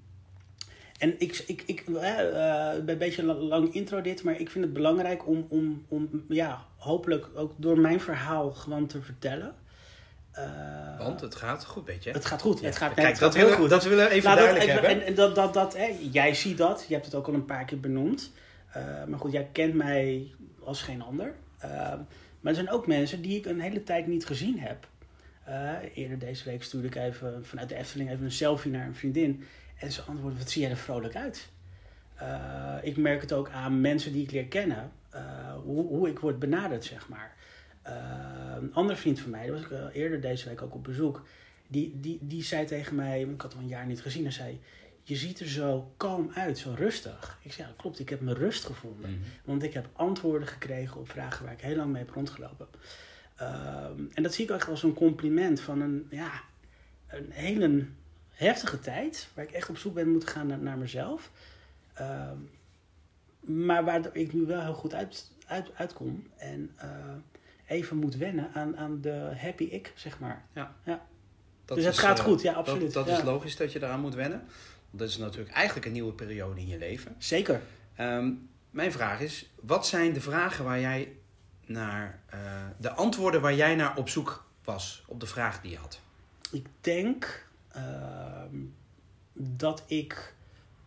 en 0.99 1.15
ik, 1.19 1.45
ik, 1.47 1.63
ik 1.67 1.85
uh, 1.89 2.73
een 2.87 2.99
beetje 2.99 3.25
lang 3.25 3.75
intro 3.75 4.01
dit, 4.01 4.23
maar 4.23 4.41
ik 4.41 4.51
vind 4.51 4.65
het 4.65 4.73
belangrijk 4.73 5.27
om, 5.27 5.47
om, 5.49 5.85
om 5.89 6.25
ja, 6.29 6.65
hopelijk 6.77 7.27
ook 7.35 7.53
door 7.57 7.79
mijn 7.79 8.01
verhaal 8.01 8.53
gewoon 8.53 8.87
te 8.87 9.03
vertellen. 9.03 9.55
Uh, 10.39 10.99
Want 10.99 11.21
het 11.21 11.35
gaat 11.35 11.65
goed, 11.65 11.87
weet 11.87 12.05
je? 12.05 12.11
Het 12.11 12.25
gaat 12.25 12.41
goed. 12.41 12.61
Ja. 12.61 12.67
Het 12.67 12.77
gaat, 12.77 12.95
Kijk, 12.95 13.09
het 13.09 13.19
dat, 13.19 13.35
gaat 13.35 13.43
willen, 13.43 13.59
goed. 13.59 13.71
dat 13.71 13.85
willen 13.85 14.05
we 14.05 14.11
even 14.11 14.25
nou, 14.25 14.37
duidelijk 14.37 14.67
dat, 14.67 14.81
hebben. 14.81 15.01
En, 15.01 15.07
en 15.07 15.15
dat, 15.15 15.35
dat, 15.35 15.55
dat, 15.55 15.77
hè, 15.77 15.97
jij 16.11 16.35
ziet 16.35 16.59
dat, 16.59 16.85
je 16.89 16.95
hebt 16.95 17.07
het 17.07 17.15
ook 17.15 17.27
al 17.27 17.35
een 17.35 17.45
paar 17.45 17.65
keer 17.65 17.81
benoemd. 17.81 18.33
Uh, 18.77 19.05
maar 19.07 19.19
goed, 19.19 19.33
jij 19.33 19.49
kent 19.53 19.75
mij 19.75 20.31
als 20.65 20.83
geen 20.83 21.03
ander. 21.03 21.35
Uh, 21.65 21.71
maar 22.41 22.53
er 22.53 22.55
zijn 22.55 22.71
ook 22.71 22.87
mensen 22.87 23.23
die 23.23 23.39
ik 23.39 23.47
een 23.47 23.61
hele 23.61 23.83
tijd 23.83 24.07
niet 24.07 24.27
gezien 24.27 24.59
heb. 24.61 24.89
Uh, 25.51 25.73
eerder 25.95 26.19
deze 26.19 26.45
week 26.45 26.63
stuurde 26.63 26.87
ik 26.87 26.95
even 26.95 27.45
vanuit 27.45 27.69
de 27.69 27.75
Efteling 27.75 28.11
even 28.11 28.25
een 28.25 28.33
selfie 28.33 28.71
naar 28.71 28.87
een 28.87 28.95
vriendin. 28.95 29.45
En 29.79 29.93
ze 29.93 30.03
antwoordde, 30.03 30.39
wat 30.39 30.51
zie 30.51 30.63
jij 30.63 30.71
er 30.71 30.77
vrolijk 30.77 31.17
uit? 31.17 31.49
Uh, 32.23 32.77
ik 32.83 32.97
merk 32.97 33.21
het 33.21 33.33
ook 33.33 33.51
aan 33.51 33.81
mensen 33.81 34.13
die 34.13 34.23
ik 34.23 34.31
leer 34.31 34.47
kennen. 34.47 34.93
Uh, 35.15 35.21
hoe, 35.65 35.87
hoe, 35.87 36.09
ik 36.09 36.19
word 36.19 36.39
benaderd, 36.39 36.85
zeg 36.85 37.09
maar. 37.09 37.37
een 38.61 38.75
andere 38.75 38.99
vriend 38.99 39.21
van 39.21 39.31
mij, 39.31 39.47
daar 39.47 39.53
was 39.53 39.63
ik 39.63 39.95
eerder 39.95 40.21
deze 40.21 40.49
week 40.49 40.63
ook 40.63 40.75
op 40.75 40.85
bezoek. 40.85 41.27
Die, 41.67 42.01
die, 42.01 42.19
die 42.21 42.43
zei 42.43 42.67
tegen 42.67 42.95
mij, 42.95 43.21
ik 43.21 43.41
had 43.41 43.53
hem 43.53 43.63
een 43.63 43.69
jaar 43.69 43.87
niet 43.87 44.03
gezien. 44.03 44.25
En 44.25 44.33
zei, 44.33 44.61
je 45.03 45.17
ziet 45.17 45.41
er 45.41 45.49
zo 45.49 45.93
kalm 45.97 46.31
uit, 46.35 46.59
zo 46.59 46.75
rustig. 46.77 47.39
Ik 47.43 47.53
zei, 47.53 47.69
ja, 47.69 47.75
klopt, 47.77 47.99
ik 47.99 48.09
heb 48.09 48.21
mijn 48.21 48.37
rust 48.37 48.65
gevonden. 48.65 49.11
Mhm. 49.11 49.21
Want 49.45 49.63
ik 49.63 49.73
heb 49.73 49.89
antwoorden 49.93 50.49
gekregen 50.49 51.01
op 51.01 51.11
vragen 51.11 51.45
waar 51.45 51.55
ik 51.55 51.61
heel 51.61 51.77
lang 51.77 51.93
mee 51.93 52.03
heb 52.03 52.15
rondgelopen. 52.15 52.69
Ehm, 53.41 54.03
en 54.15 54.23
dat 54.23 54.35
zie 54.35 54.45
ik 54.45 54.51
echt 54.51 54.69
als 54.69 54.83
een 54.83 54.95
compliment 54.95 55.61
van 55.61 55.81
een, 55.81 56.07
ja, 56.11 56.43
een 57.09 57.31
hele 57.31 57.87
heftige 58.31 58.81
tijd. 58.81 59.29
Waar 59.35 59.45
ik 59.45 59.51
echt 59.51 59.69
op 59.69 59.77
zoek 59.77 59.95
ben 59.95 60.11
moeten 60.11 60.29
gaan 60.29 60.47
naar, 60.47 60.59
naar 60.59 60.79
mezelf. 60.79 61.31
Ehm, 61.95 62.37
maar 63.41 63.85
waar 63.85 64.11
ik 64.13 64.33
nu 64.33 64.47
wel 64.47 64.61
heel 64.61 64.75
goed 64.75 64.95
uit, 64.95 65.31
uit, 65.47 65.71
uitkom. 65.75 66.27
En 66.37 66.71
eh, 66.77 66.89
even 67.67 67.97
moet 67.97 68.17
wennen 68.17 68.51
aan, 68.55 68.77
aan 68.77 69.01
de 69.01 69.33
happy 69.37 69.65
ik, 69.65 69.93
zeg 69.95 70.19
maar. 70.19 70.45
Dat 71.65 71.77
dus 71.77 71.85
het 71.85 71.95
is, 71.95 72.01
gaat 72.01 72.19
eh, 72.19 72.25
goed, 72.25 72.43
ja, 72.43 72.53
absoluut. 72.53 72.93
Dat, 72.93 73.07
dat 73.07 73.07
ja. 73.07 73.19
is 73.19 73.25
logisch 73.25 73.57
dat 73.57 73.73
je 73.73 73.79
daaraan 73.79 74.01
moet 74.01 74.15
wennen. 74.15 74.39
Want 74.39 74.99
dat 74.99 75.09
is 75.09 75.17
natuurlijk 75.17 75.55
eigenlijk 75.55 75.87
een 75.87 75.93
nieuwe 75.93 76.13
periode 76.13 76.61
in 76.61 76.69
je 76.69 76.79
leven. 76.79 77.15
Zeker. 77.19 77.61
Ehm, 77.95 78.33
mijn 78.71 78.93
vraag 78.93 79.21
is, 79.21 79.51
wat 79.61 79.87
zijn 79.87 80.13
de 80.13 80.21
vragen 80.21 80.65
waar 80.65 80.81
jij 80.81 81.13
naar, 81.71 82.21
eh, 82.27 82.41
de 82.79 82.91
antwoorden 82.91 83.41
waar 83.41 83.55
jij 83.55 83.75
naar 83.75 83.97
op 83.97 84.09
zoek 84.09 84.45
was 84.65 85.03
op 85.07 85.21
de 85.21 85.27
vraag 85.27 85.61
die 85.61 85.71
je 85.71 85.77
had? 85.77 86.01
Ik 86.51 86.67
denk 86.81 87.49
ehm, 87.69 88.57
dat 89.33 89.85
ik 89.87 90.35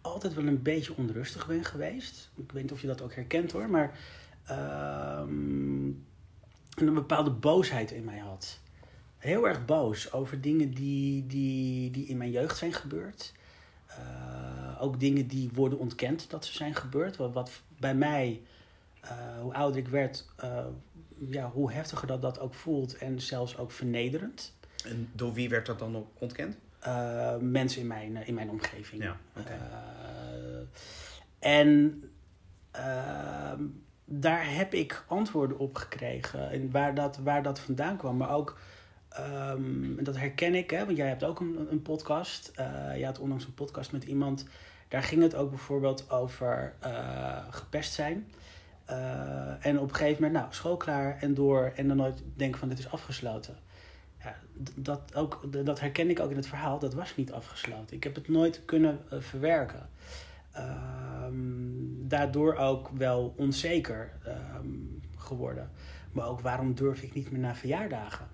altijd 0.02 0.34
wel 0.34 0.48
een 0.48 0.62
beetje 0.62 0.96
onrustig 0.96 1.48
ben 1.48 1.64
geweest. 1.64 2.32
Ik 2.36 2.52
weet 2.52 2.64
niet 2.64 2.72
of 2.72 2.82
je 2.82 2.88
dat 2.88 3.02
ook 3.02 3.14
herkent 3.14 3.52
hoor, 3.52 3.70
maar 3.70 3.98
ehm, 4.46 5.86
een 6.76 6.94
bepaalde 6.94 7.32
boosheid 7.32 7.92
in 7.92 8.04
mij 8.04 8.20
had. 8.20 8.60
Heel 9.18 9.48
erg 9.48 9.66
boos 9.66 10.12
over 10.12 10.42
dingen 10.42 10.72
die, 10.72 11.28
die, 11.28 11.92
die 11.92 12.06
in 12.06 12.18
mijn 12.18 12.32
jeugd 12.32 12.58
zijn 12.58 12.74
gebeurd. 12.74 13.34
Eh, 13.86 14.82
ook 14.82 15.00
dingen 15.00 15.28
die 15.28 15.50
worden 15.54 15.80
ontkend 15.80 16.30
dat 16.30 16.46
ze 16.46 16.54
zijn 16.54 16.76
gebeurd. 16.76 17.18
Wat, 17.18 17.34
wat 17.34 17.52
bij 17.78 17.96
mij, 17.96 18.42
hoe 19.42 19.54
ouder 19.54 19.80
ik 19.80 19.88
werd, 19.88 20.26
eh, 20.38 20.66
ja, 21.30 21.50
hoe 21.50 21.72
heftiger 21.72 22.08
dat 22.08 22.22
dat 22.22 22.40
ook 22.40 22.54
voelt 22.54 22.98
en 22.98 23.22
zelfs 23.22 23.58
ook 23.58 23.72
vernederend. 23.72 24.54
En 24.86 25.10
door 25.14 25.34
wie 25.34 25.50
werd 25.50 25.66
dat 25.66 25.80
dan 25.80 25.96
ook 25.98 26.08
ontkend? 26.20 26.58
Eh, 26.80 27.38
mensen 27.38 27.82
in 27.82 27.88
mijn, 27.88 28.18
eh, 28.18 28.28
in 28.28 28.34
mijn 28.34 28.50
omgeving. 28.50 29.04
Ja. 29.04 29.18
Eh, 29.34 29.44
en 31.40 32.04
ehm, 32.72 33.64
daar 34.06 34.56
heb 34.56 34.74
ik 34.74 35.04
antwoorden 35.08 35.60
op 35.60 35.76
gekregen. 35.76 36.52
En 36.52 36.72
waar 36.72 36.96
dat, 36.96 37.18
waar 37.18 37.44
dat 37.44 37.60
vandaan 37.60 37.98
kwam. 37.98 38.18
Maar 38.18 38.36
ook, 38.36 38.60
ehm, 39.10 39.98
en 39.98 40.04
dat 40.04 40.18
herken 40.18 40.56
ik, 40.56 40.70
hè, 40.70 40.86
want 40.86 40.98
jij 40.98 41.08
hebt 41.08 41.24
ook 41.24 41.40
een, 41.40 41.68
een 41.72 41.82
podcast. 41.82 42.52
Eh 42.56 42.66
jij 42.96 43.06
had 43.06 43.20
onlangs 43.20 43.46
een 43.46 43.54
podcast 43.54 43.92
met 43.92 44.04
iemand. 44.04 44.46
Daar 44.94 45.04
ging 45.04 45.22
het 45.22 45.36
ook 45.36 45.50
bijvoorbeeld 45.50 46.10
over 46.10 46.74
eh, 46.80 47.38
gepest 47.50 47.94
zijn. 47.94 48.28
Eh, 48.86 49.66
en 49.66 49.80
op 49.80 49.90
een 49.90 49.96
gegeven 49.96 50.24
moment, 50.24 50.42
nou, 50.42 50.54
school 50.54 50.78
klaar 50.78 51.18
en 51.20 51.34
door. 51.34 51.72
En 51.76 51.88
dan 51.88 51.98
nooit 51.98 52.24
denken 52.36 52.60
van, 52.60 52.70
dit 52.70 52.80
is 52.80 52.92
afgesloten. 52.92 53.56
Ja, 54.24 54.36
dat, 54.76 55.16
ook, 55.16 55.48
dat 55.66 55.80
herken 55.80 56.10
ik 56.10 56.20
ook 56.20 56.30
in 56.30 56.36
het 56.36 56.48
verhaal. 56.48 56.80
Dat 56.80 56.94
was 56.94 57.16
niet 57.16 57.32
afgesloten. 57.32 57.96
Ik 57.96 58.04
heb 58.04 58.16
het 58.16 58.28
nooit 58.28 58.66
kunnen 58.66 59.00
eh, 59.10 59.20
verwerken. 59.20 59.90
Ehm, 60.52 61.34
daardoor 62.08 62.56
ook 62.56 62.90
wel 62.90 63.34
onzeker 63.38 64.12
ehm, 64.24 64.68
geworden. 65.18 65.72
Maar 66.12 66.28
ook 66.28 66.42
waarom 66.42 66.76
durf 66.76 67.02
ik 67.02 67.14
niet 67.14 67.32
meer 67.32 67.42
naar 67.42 67.56
verjaardagen? 67.56 68.28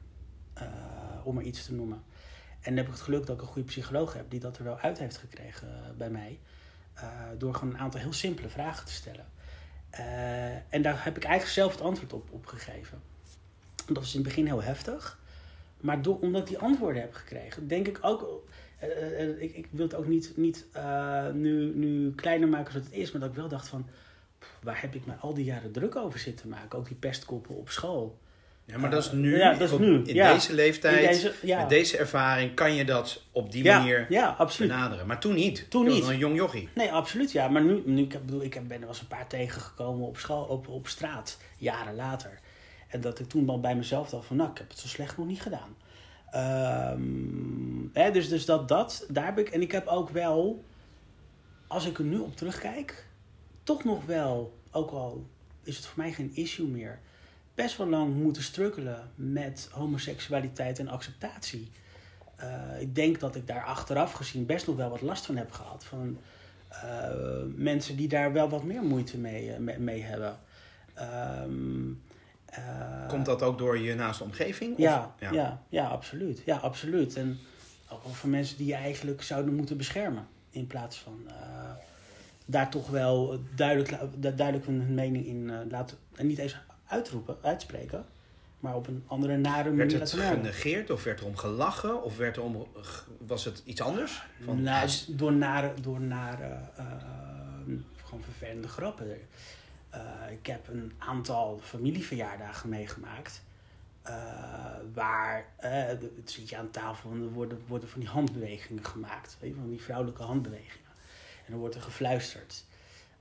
Eh, 0.53 0.65
om 1.23 1.37
er 1.37 1.43
iets 1.43 1.65
te 1.65 1.73
noemen. 1.73 2.03
En 2.59 2.75
dan 2.75 2.77
heb 2.77 2.85
ik 2.85 2.91
het 2.91 3.01
geluk 3.01 3.25
dat 3.25 3.35
ik 3.35 3.41
een 3.41 3.47
goede 3.47 3.67
psycholoog 3.67 4.13
heb 4.13 4.29
die 4.29 4.39
dat 4.39 4.57
er 4.57 4.63
wel 4.63 4.77
uit 4.77 4.99
heeft 4.99 5.17
gekregen 5.17 5.67
bij 5.97 6.09
mij. 6.09 6.39
Door 7.37 7.53
gewoon 7.53 7.73
een 7.73 7.79
aantal 7.79 7.99
heel 7.99 8.13
simpele 8.13 8.49
vragen 8.49 8.85
te 8.85 8.91
stellen. 8.91 9.25
Eh, 9.89 10.73
en 10.73 10.81
daar 10.81 11.03
heb 11.03 11.17
ik 11.17 11.23
eigenlijk 11.23 11.53
zelf 11.53 11.71
het 11.71 11.81
antwoord 11.81 12.13
op, 12.13 12.29
op 12.31 12.45
gegeven. 12.45 13.01
Dat 13.85 13.97
was 13.97 14.13
in 14.13 14.19
het 14.19 14.27
begin 14.27 14.45
heel 14.45 14.63
heftig. 14.63 15.19
Maar 15.77 16.01
door, 16.01 16.19
omdat 16.19 16.41
ik 16.41 16.47
die 16.47 16.57
antwoorden 16.57 17.01
heb 17.01 17.13
gekregen, 17.13 17.67
denk 17.67 17.87
ik 17.87 17.99
ook. 18.01 18.43
eh, 18.79 19.21
eh, 19.21 19.41
ik, 19.41 19.55
ik 19.55 19.67
wil 19.69 19.85
het 19.85 19.95
ook 19.95 20.07
niet, 20.07 20.33
niet 20.37 20.65
nu, 21.33 21.75
nu 21.75 22.15
kleiner 22.15 22.47
maken 22.47 22.71
zoals 22.71 22.87
het 22.87 22.95
is, 22.95 23.11
maar 23.11 23.21
dat 23.21 23.29
ik 23.29 23.35
wel 23.35 23.47
dacht 23.47 23.67
van. 23.67 23.87
Waar 24.63 24.81
heb 24.81 24.95
ik 24.95 25.05
me 25.05 25.13
al 25.13 25.33
die 25.33 25.45
jaren 25.45 25.71
druk 25.71 25.95
over 25.95 26.19
zitten 26.19 26.49
maken? 26.49 26.79
Ook 26.79 26.87
die 26.87 26.95
pestkoppen 26.95 27.55
op 27.55 27.69
school. 27.69 28.19
Ja, 28.69 28.77
maar 28.77 28.89
dat 28.89 29.03
is 29.03 29.11
nu, 29.11 29.37
Ja, 29.37 29.51
dat 29.51 29.61
is 29.61 29.71
op- 29.71 29.79
nu, 29.79 30.01
in 30.03 30.13
ja. 30.15 30.33
deze 30.33 30.53
leeftijd, 30.53 31.01
In 31.01 31.07
deze- 31.07 31.33
ja. 31.41 31.59
met 31.59 31.69
deze 31.69 31.97
ervaring, 31.97 32.53
kan 32.55 32.75
je 32.75 32.85
dat 32.85 33.23
op 33.31 33.51
die 33.51 33.63
manier 33.63 34.05
ja, 34.09 34.35
absoluut. 34.37 34.71
benaderen. 34.71 35.07
Maar 35.07 35.19
toen 35.19 35.33
niet. 35.33 35.69
Toen 35.69 35.85
niet. 35.85 35.99
nog 36.01 36.09
een 36.09 36.17
jong 36.17 36.35
jochie. 36.35 36.69
Nee, 36.75 36.91
absoluut 36.91 37.31
ja. 37.31 37.47
Maar 37.47 37.63
nu, 37.63 37.81
nu 37.85 38.01
ik 38.01 38.09
bedoel, 38.25 38.43
ik 38.43 38.53
ben 38.53 38.71
er 38.71 38.79
wel 38.79 38.87
eens 38.89 39.01
een 39.01 39.07
paar 39.07 39.27
tegengekomen 39.27 40.07
op, 40.07 40.17
school, 40.17 40.43
op, 40.43 40.67
op 40.67 40.87
straat, 40.87 41.37
jaren 41.57 41.95
later. 41.95 42.39
En 42.87 43.01
dat 43.01 43.19
ik 43.19 43.27
toen 43.29 43.45
wel 43.45 43.59
bij 43.59 43.75
mezelf 43.75 44.09
dacht 44.09 44.25
van, 44.25 44.35
nou, 44.35 44.49
ik 44.51 44.57
heb 44.57 44.69
het 44.69 44.79
zo 44.79 44.87
slecht 44.87 45.17
nog 45.17 45.27
niet 45.27 45.41
gedaan. 45.41 45.75
Ehm, 46.31 47.01
hè, 47.93 48.11
dus, 48.11 48.29
dus 48.29 48.45
dat, 48.45 48.67
dat, 48.67 49.05
daar 49.09 49.25
heb 49.25 49.37
ik, 49.39 49.49
en 49.49 49.61
ik 49.61 49.71
heb 49.71 49.87
ook 49.87 50.09
wel, 50.09 50.63
als 51.67 51.85
ik 51.85 51.97
er 51.97 52.03
nu 52.03 52.17
op 52.17 52.35
terugkijk, 52.35 53.05
toch 53.63 53.83
nog 53.83 54.05
wel, 54.05 54.57
ook 54.71 54.91
al 54.91 55.25
is 55.63 55.75
het 55.77 55.85
voor 55.85 56.03
mij 56.03 56.11
geen 56.11 56.31
issue 56.33 56.67
meer, 56.67 56.99
best 57.61 57.77
wel 57.77 57.87
lang 57.87 58.15
moeten 58.15 58.43
struggelen 58.43 59.11
met 59.15 59.69
homoseksualiteit 59.71 60.79
en 60.79 60.87
acceptatie. 60.87 61.71
Eh, 62.35 62.81
ik 62.81 62.95
denk 62.95 63.19
dat 63.19 63.35
ik 63.35 63.47
daar 63.47 63.63
achteraf 63.63 64.11
gezien 64.11 64.45
best 64.45 64.67
nog 64.67 64.75
wel 64.75 64.89
wat 64.89 65.01
last 65.01 65.25
van 65.25 65.37
heb 65.37 65.51
gehad. 65.51 65.85
Van 65.85 66.17
eh, 66.69 67.09
mensen 67.55 67.95
die 67.95 68.07
daar 68.07 68.33
wel 68.33 68.49
wat 68.49 68.63
meer 68.63 68.83
moeite 68.83 69.17
mee, 69.17 69.51
eh, 69.53 69.59
mee, 69.59 69.79
mee 69.79 70.01
hebben. 70.01 70.37
Ehm, 70.93 71.91
eh, 72.45 73.07
Komt 73.07 73.25
dat 73.25 73.41
ook 73.41 73.57
door 73.57 73.77
je 73.79 73.95
naaste 73.95 74.23
omgeving? 74.23 74.71
Of- 74.73 74.79
ja, 74.79 75.15
ja. 75.19 75.61
Ja, 75.69 75.87
absoluut. 75.87 76.41
Ja, 76.45 76.57
absoluut. 76.57 77.15
En 77.15 77.39
ook 77.89 78.15
voor 78.15 78.29
mensen 78.29 78.57
die 78.57 78.67
je 78.67 78.75
eigenlijk 78.75 79.21
zouden 79.21 79.55
moeten 79.55 79.77
beschermen. 79.77 80.27
In 80.49 80.67
plaats 80.67 80.97
van 80.97 81.27
daar 82.45 82.69
toch 82.69 82.89
wel 82.89 83.39
duidelijk, 83.55 83.97
duidelijk 84.37 84.65
hun 84.65 84.93
mening 84.93 85.25
in 85.25 85.69
laten. 85.69 85.97
En 86.15 86.27
niet 86.27 86.37
eens 86.37 86.55
uitroepen, 86.89 87.37
uitspreken. 87.41 88.05
Maar 88.59 88.75
op 88.75 88.87
een 88.87 89.03
andere, 89.07 89.37
nare 89.37 89.63
Werd 89.63 89.75
manier 89.75 89.91
het 89.91 89.99
laten 89.99 90.17
merken. 90.17 90.37
genegeerd 90.37 90.89
of 90.89 91.03
werd 91.03 91.19
er 91.19 91.25
om 91.25 91.35
gelachen? 91.37 92.03
Of 92.03 92.17
werd 92.17 92.35
er 92.35 92.43
om, 92.43 92.67
was 93.17 93.45
het 93.45 93.61
iets 93.65 93.81
anders? 93.81 94.23
Van, 94.43 94.61
Nou, 94.63 94.89
door 95.07 95.33
nare, 95.33 95.73
door 95.81 95.99
nare 95.99 96.59
eh, 96.75 96.85
gewoon 98.03 98.23
vervelende 98.23 98.67
grappen. 98.67 99.07
Eh, 99.89 99.99
ik 100.31 100.45
heb 100.45 100.67
een 100.67 100.91
aantal 100.97 101.59
familieverjaardagen 101.63 102.69
meegemaakt. 102.69 103.41
eh, 104.01 104.15
waar, 104.93 105.45
eh, 105.57 105.71
het 105.87 106.09
zit 106.31 106.49
je 106.49 106.57
aan 106.57 106.71
tafel 106.71 107.11
en 107.11 107.21
er 107.21 107.29
worden, 107.31 107.61
worden 107.67 107.89
van 107.89 107.99
die 107.99 108.09
handbewegingen 108.09 108.85
gemaakt. 108.85 109.37
Weet 109.39 109.49
je, 109.49 109.55
van 109.55 109.69
die 109.69 109.81
vrouwelijke 109.81 110.23
handbewegingen. 110.23 110.87
En 111.45 111.51
dan 111.51 111.59
wordt 111.59 111.75
er 111.75 111.81
gefluisterd. 111.81 112.63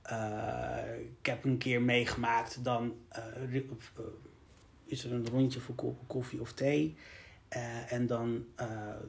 Eh, 0.09 0.99
ik 1.19 1.25
heb 1.25 1.43
een 1.43 1.57
keer 1.57 1.81
meegemaakt, 1.81 2.63
dan 2.63 2.95
eh, 3.09 3.55
eh, 3.55 3.63
is 4.85 5.03
er 5.03 5.13
een 5.13 5.27
rondje 5.27 5.59
voor 5.59 5.75
kop- 5.75 6.07
koffie 6.07 6.41
of 6.41 6.53
thee. 6.53 6.95
En 7.87 8.07
dan 8.07 8.45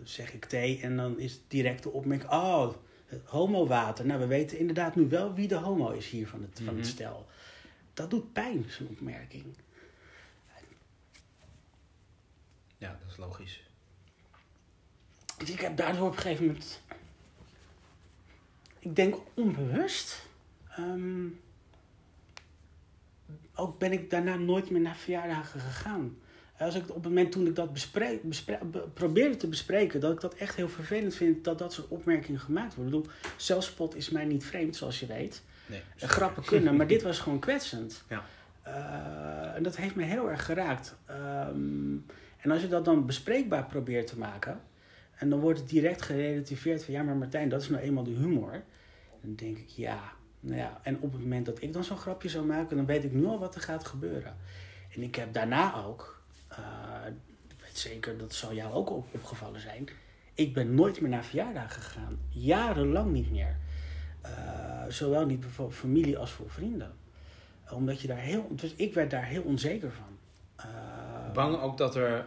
zeg 0.05 0.33
ik 0.35 0.45
thee 0.45 0.81
en 0.81 0.97
dan 0.97 1.19
is 1.19 1.41
direct 1.49 1.83
de 1.83 1.91
opmerking... 1.91 2.31
Oh, 2.31 2.75
homo-water. 3.25 4.07
Nou, 4.07 4.21
we 4.21 4.27
weten 4.27 4.59
inderdaad 4.59 4.97
nu 4.97 5.09
wel 5.09 5.35
wie 5.35 5.49
de 5.49 5.55
homo 5.55 5.91
is 5.91 6.09
hier 6.11 6.29
van 6.29 6.43
het, 6.43 6.57
van 6.59 6.67
het 6.67 6.77
Mhm. 6.77 6.85
stel. 6.85 7.27
Dat 7.95 8.11
doet 8.11 8.33
pijn, 8.33 8.65
zo'n 8.69 8.89
opmerking. 8.91 9.45
ja, 12.79 12.99
dat 13.03 13.11
is 13.11 13.17
logisch. 13.17 13.63
Dus 15.39 15.51
ik 15.51 15.61
heb 15.61 15.77
daardoor 15.77 16.07
op 16.07 16.13
een 16.13 16.19
gegeven 16.19 16.47
moment... 16.47 16.81
Ik 18.79 18.97
denk 18.97 19.15
onbewust... 19.35 20.29
ehm, 20.85 21.27
ook 23.55 23.79
ben 23.79 23.93
ik 23.93 24.11
daarna 24.11 24.37
nooit 24.37 24.71
meer 24.71 24.81
naar 24.81 24.97
verjaardagen 24.97 25.61
gegaan. 25.61 26.17
Als 26.59 26.75
ik 26.75 26.89
op 26.89 26.95
het 26.95 27.05
moment 27.05 27.33
toen 27.33 27.47
ik 27.47 27.55
dat 27.55 27.73
bespreek, 27.73 28.23
bespre- 28.23 28.65
be- 28.65 28.89
probeerde 28.95 29.37
te 29.37 29.49
bespreken, 29.49 30.01
dat 30.01 30.13
ik 30.13 30.21
dat 30.21 30.35
echt 30.35 30.55
heel 30.57 30.69
vervelend 30.69 31.15
vind 31.15 31.45
dat 31.45 31.59
dat 31.59 31.73
soort 31.73 31.89
opmerkingen 31.89 32.41
gemaakt 32.41 32.75
worden. 32.75 32.95
Ik 32.95 33.01
bedoel, 33.01 33.15
zelfspot 33.37 33.95
is 33.97 34.11
mij 34.11 34.25
niet 34.25 34.45
vreemd, 34.45 34.77
zoals 34.77 35.01
je 35.01 35.07
weet. 35.07 35.43
Nee. 35.67 35.83
Eh, 35.99 36.09
Grappen 36.09 36.45
kunnen, 36.45 36.77
maar 36.77 36.87
dit 36.87 37.03
was 37.03 37.19
gewoon 37.19 37.39
kwetsend. 37.39 38.03
Ja. 38.09 38.25
Eh, 38.63 39.57
en 39.57 39.63
dat 39.63 39.77
heeft 39.77 39.95
me 39.95 40.03
heel 40.03 40.31
erg 40.31 40.45
geraakt. 40.45 40.97
Ehm, 41.07 41.95
en 42.37 42.51
als 42.51 42.61
je 42.61 42.69
dat 42.69 42.85
dan 42.85 43.07
bespreekbaar 43.07 43.67
probeert 43.67 44.07
te 44.07 44.19
maken, 44.19 44.61
en 45.17 45.31
dan 45.31 45.41
wordt 45.41 45.59
het 45.59 45.69
direct 45.69 46.03
gerelativeerd 46.03 46.85
van 46.85 46.95
ja, 46.95 47.03
maar 47.03 47.17
Martijn, 47.17 47.49
dat 47.49 47.63
is 47.63 47.69
nou 47.69 47.83
eenmaal 47.83 48.05
de 48.05 48.11
humor. 48.11 48.63
Dan 49.23 49.35
denk 49.35 49.59
ik 49.59 49.69
ja. 49.69 50.13
Nou 50.41 50.57
ja, 50.57 50.81
en 50.83 51.01
op 51.01 51.13
het 51.13 51.21
moment 51.21 51.47
dat 51.47 51.63
ik 51.63 51.73
dan 51.73 51.85
zo'n 51.85 51.97
grapje 51.97 52.29
zou 52.29 52.47
maken, 52.47 52.77
dan 52.77 52.87
weet 52.87 53.05
ik 53.05 53.13
nu 53.13 53.25
al 53.27 53.39
wat 53.39 53.55
er 53.55 53.61
gaat 53.61 53.87
gebeuren. 53.87 54.37
En 54.95 55.03
ik 55.03 55.15
heb 55.15 55.33
daarna 55.33 55.85
ook, 55.85 56.23
eh, 56.49 56.59
zeker, 57.73 58.19
dat 58.19 58.35
zal 58.35 58.55
jou 58.55 58.73
ook 58.73 58.91
op, 58.91 59.07
opgevallen 59.15 59.61
zijn. 59.61 59.89
ik 60.35 60.55
ben 60.55 60.75
nooit 60.75 61.01
meer 61.01 61.11
naar 61.11 61.25
verjaardagen 61.25 61.83
gegaan. 61.83 62.19
Jarenlang 62.29 63.13
niet 63.13 63.31
meer. 63.31 63.57
Eh, 64.21 64.85
zowel 64.89 65.27
niet 65.27 65.45
voor 65.45 65.73
familie 65.73 66.19
als 66.19 66.31
voor 66.31 66.51
vrienden. 66.51 66.93
Omdat 67.71 68.01
je 68.01 68.09
daar 68.09 68.19
heel... 68.19 68.47
Dus 68.51 68.75
ik 68.75 68.95
werd 68.95 69.11
daar 69.11 69.25
heel 69.25 69.43
onzeker 69.43 69.93
van. 69.93 70.19
Uh, 70.67 71.33
Bang 71.33 71.61
ook 71.61 71.79
dat 71.79 71.97
er 71.97 72.25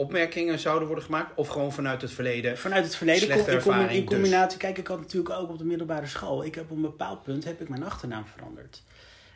opmerkingen 0.00 0.58
zouden 0.58 0.86
worden 0.86 1.04
gemaakt? 1.04 1.32
Of 1.36 1.48
gewoon 1.48 1.72
vanuit 1.72 2.02
het 2.02 2.10
verleden? 2.10 2.58
Vanuit 2.58 2.84
het 2.84 2.96
verleden. 2.96 3.22
Slechte 3.22 3.70
in, 3.70 3.80
in, 3.80 3.88
in 3.88 4.04
combinatie... 4.04 4.58
Dus. 4.58 4.66
Kijk, 4.66 4.78
ik 4.78 4.86
had 4.86 5.00
natuurlijk 5.00 5.34
ook 5.34 5.50
op 5.50 5.58
de 5.58 5.64
middelbare 5.64 6.06
school... 6.06 6.44
Ik 6.44 6.54
heb 6.54 6.70
op 6.70 6.76
een 6.76 6.82
bepaald 6.82 7.22
punt 7.22 7.44
heb 7.44 7.60
ik 7.60 7.68
mijn 7.68 7.84
achternaam 7.84 8.26
veranderd. 8.26 8.82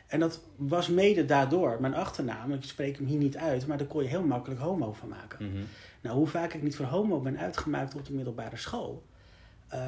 En 0.07 0.19
dat 0.19 0.41
was 0.55 0.87
mede 0.87 1.25
daardoor. 1.25 1.77
Mijn 1.79 1.95
achternaam, 1.95 2.53
ik 2.53 2.63
spreek 2.63 2.97
hem 2.97 3.05
hier 3.05 3.17
niet 3.17 3.37
uit... 3.37 3.67
maar 3.67 3.77
daar 3.77 3.87
kon 3.87 4.03
je 4.03 4.09
heel 4.09 4.23
makkelijk 4.23 4.61
homo 4.61 4.93
van 4.93 5.09
maken. 5.09 5.45
Mm 5.45 5.51
-hmm. 5.51 5.67
Nou, 6.01 6.15
hoe 6.15 6.27
vaak 6.27 6.53
ik 6.53 6.61
niet 6.61 6.75
voor 6.75 6.85
homo 6.85 7.19
ben 7.19 7.39
uitgemaakt 7.39 7.95
op 7.95 8.05
de 8.05 8.13
middelbare 8.13 8.57
school... 8.57 9.03
Uh, 9.73 9.79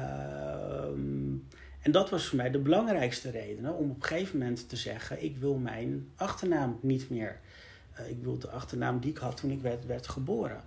en 1.82 1.94
dat 1.94 2.10
was 2.10 2.26
voor 2.26 2.36
mij 2.36 2.50
de 2.50 2.58
belangrijkste 2.58 3.30
reden 3.30 3.74
om 3.74 3.90
op 3.90 3.96
een 3.96 4.08
gegeven 4.08 4.38
moment 4.38 4.68
te 4.68 4.76
zeggen: 4.76 5.24
ik 5.24 5.36
wil 5.36 5.54
mijn 5.54 6.08
achternaam 6.16 6.78
niet 6.82 7.10
meer. 7.10 7.40
Uh, 8.00 8.10
ik 8.10 8.16
wil 8.22 8.38
de 8.38 8.50
achternaam 8.50 9.00
die 9.00 9.10
ik 9.10 9.18
had 9.18 9.36
toen 9.36 9.50
ik 9.50 9.60
werd, 9.60 9.86
werd 9.86 10.08
geboren. 10.08 10.60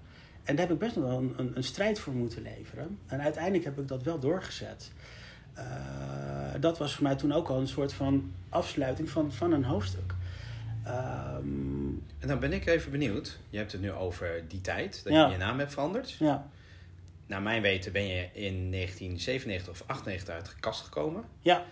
En 0.44 0.56
daar 0.56 0.66
heb 0.66 0.74
ik 0.74 0.80
best 0.80 0.96
nog 0.96 1.06
wel 1.06 1.18
een, 1.18 1.34
een, 1.38 1.52
een, 1.56 1.64
strijd 1.64 2.00
voor 2.00 2.14
moeten 2.14 2.42
leveren. 2.42 2.98
En 3.08 3.22
uiteindelijk 3.22 3.64
heb 3.64 3.80
ik 3.80 3.88
dat 3.88 4.04
wel 4.04 4.20
doorgezet. 4.20 4.92
Uh, 5.58 5.64
dat 6.60 6.78
was 6.78 6.94
voor 6.94 7.04
mij 7.04 7.16
toen 7.16 7.32
ook 7.32 7.48
al 7.48 7.60
een 7.60 7.68
soort 7.68 7.94
van 7.94 8.32
afsluiting 8.50 9.10
van, 9.10 9.32
van 9.32 9.52
een 9.52 9.64
hoofdstuk. 9.64 10.14
Um, 10.88 12.04
en 12.20 12.28
dan 12.28 12.40
ben 12.40 12.54
ik 12.54 12.66
even 12.66 12.92
benieuwd. 12.92 13.40
Je 13.50 13.58
hebt 13.58 13.72
het 13.72 13.82
nu 13.82 13.92
over 13.92 14.44
die 14.48 14.62
tijd, 14.62 15.04
dat 15.04 15.14
ja. 15.14 15.26
je 15.26 15.32
je 15.32 15.38
naam 15.38 15.60
hebt 15.60 15.72
veranderd. 15.72 16.12
Ja 16.12 16.50
naar 17.32 17.42
mijn 17.42 17.62
weten 17.62 17.92
ben 17.92 18.08
je 18.08 18.30
in 18.34 18.72
1997 18.72 19.70
of 19.70 19.84
98 19.88 20.36
uit 20.36 20.46
de 20.46 20.52
kast 20.60 20.84
gekomen. 20.84 21.24
Ja. 21.40 21.66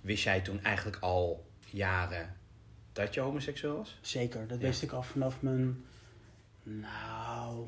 Wist 0.00 0.24
jij 0.24 0.40
toen 0.40 0.62
eigenlijk 0.62 0.96
al 1.00 1.46
jaren 1.66 2.36
dat 2.92 3.14
je 3.14 3.20
homoseksueel 3.20 3.76
was? 3.76 3.98
Zeker, 4.00 4.46
dat 4.46 4.60
ja. 4.60 4.66
wist 4.66 4.82
ik 4.82 4.92
al 4.92 5.02
vanaf 5.02 5.42
mijn, 5.42 5.84
nou, 6.62 7.66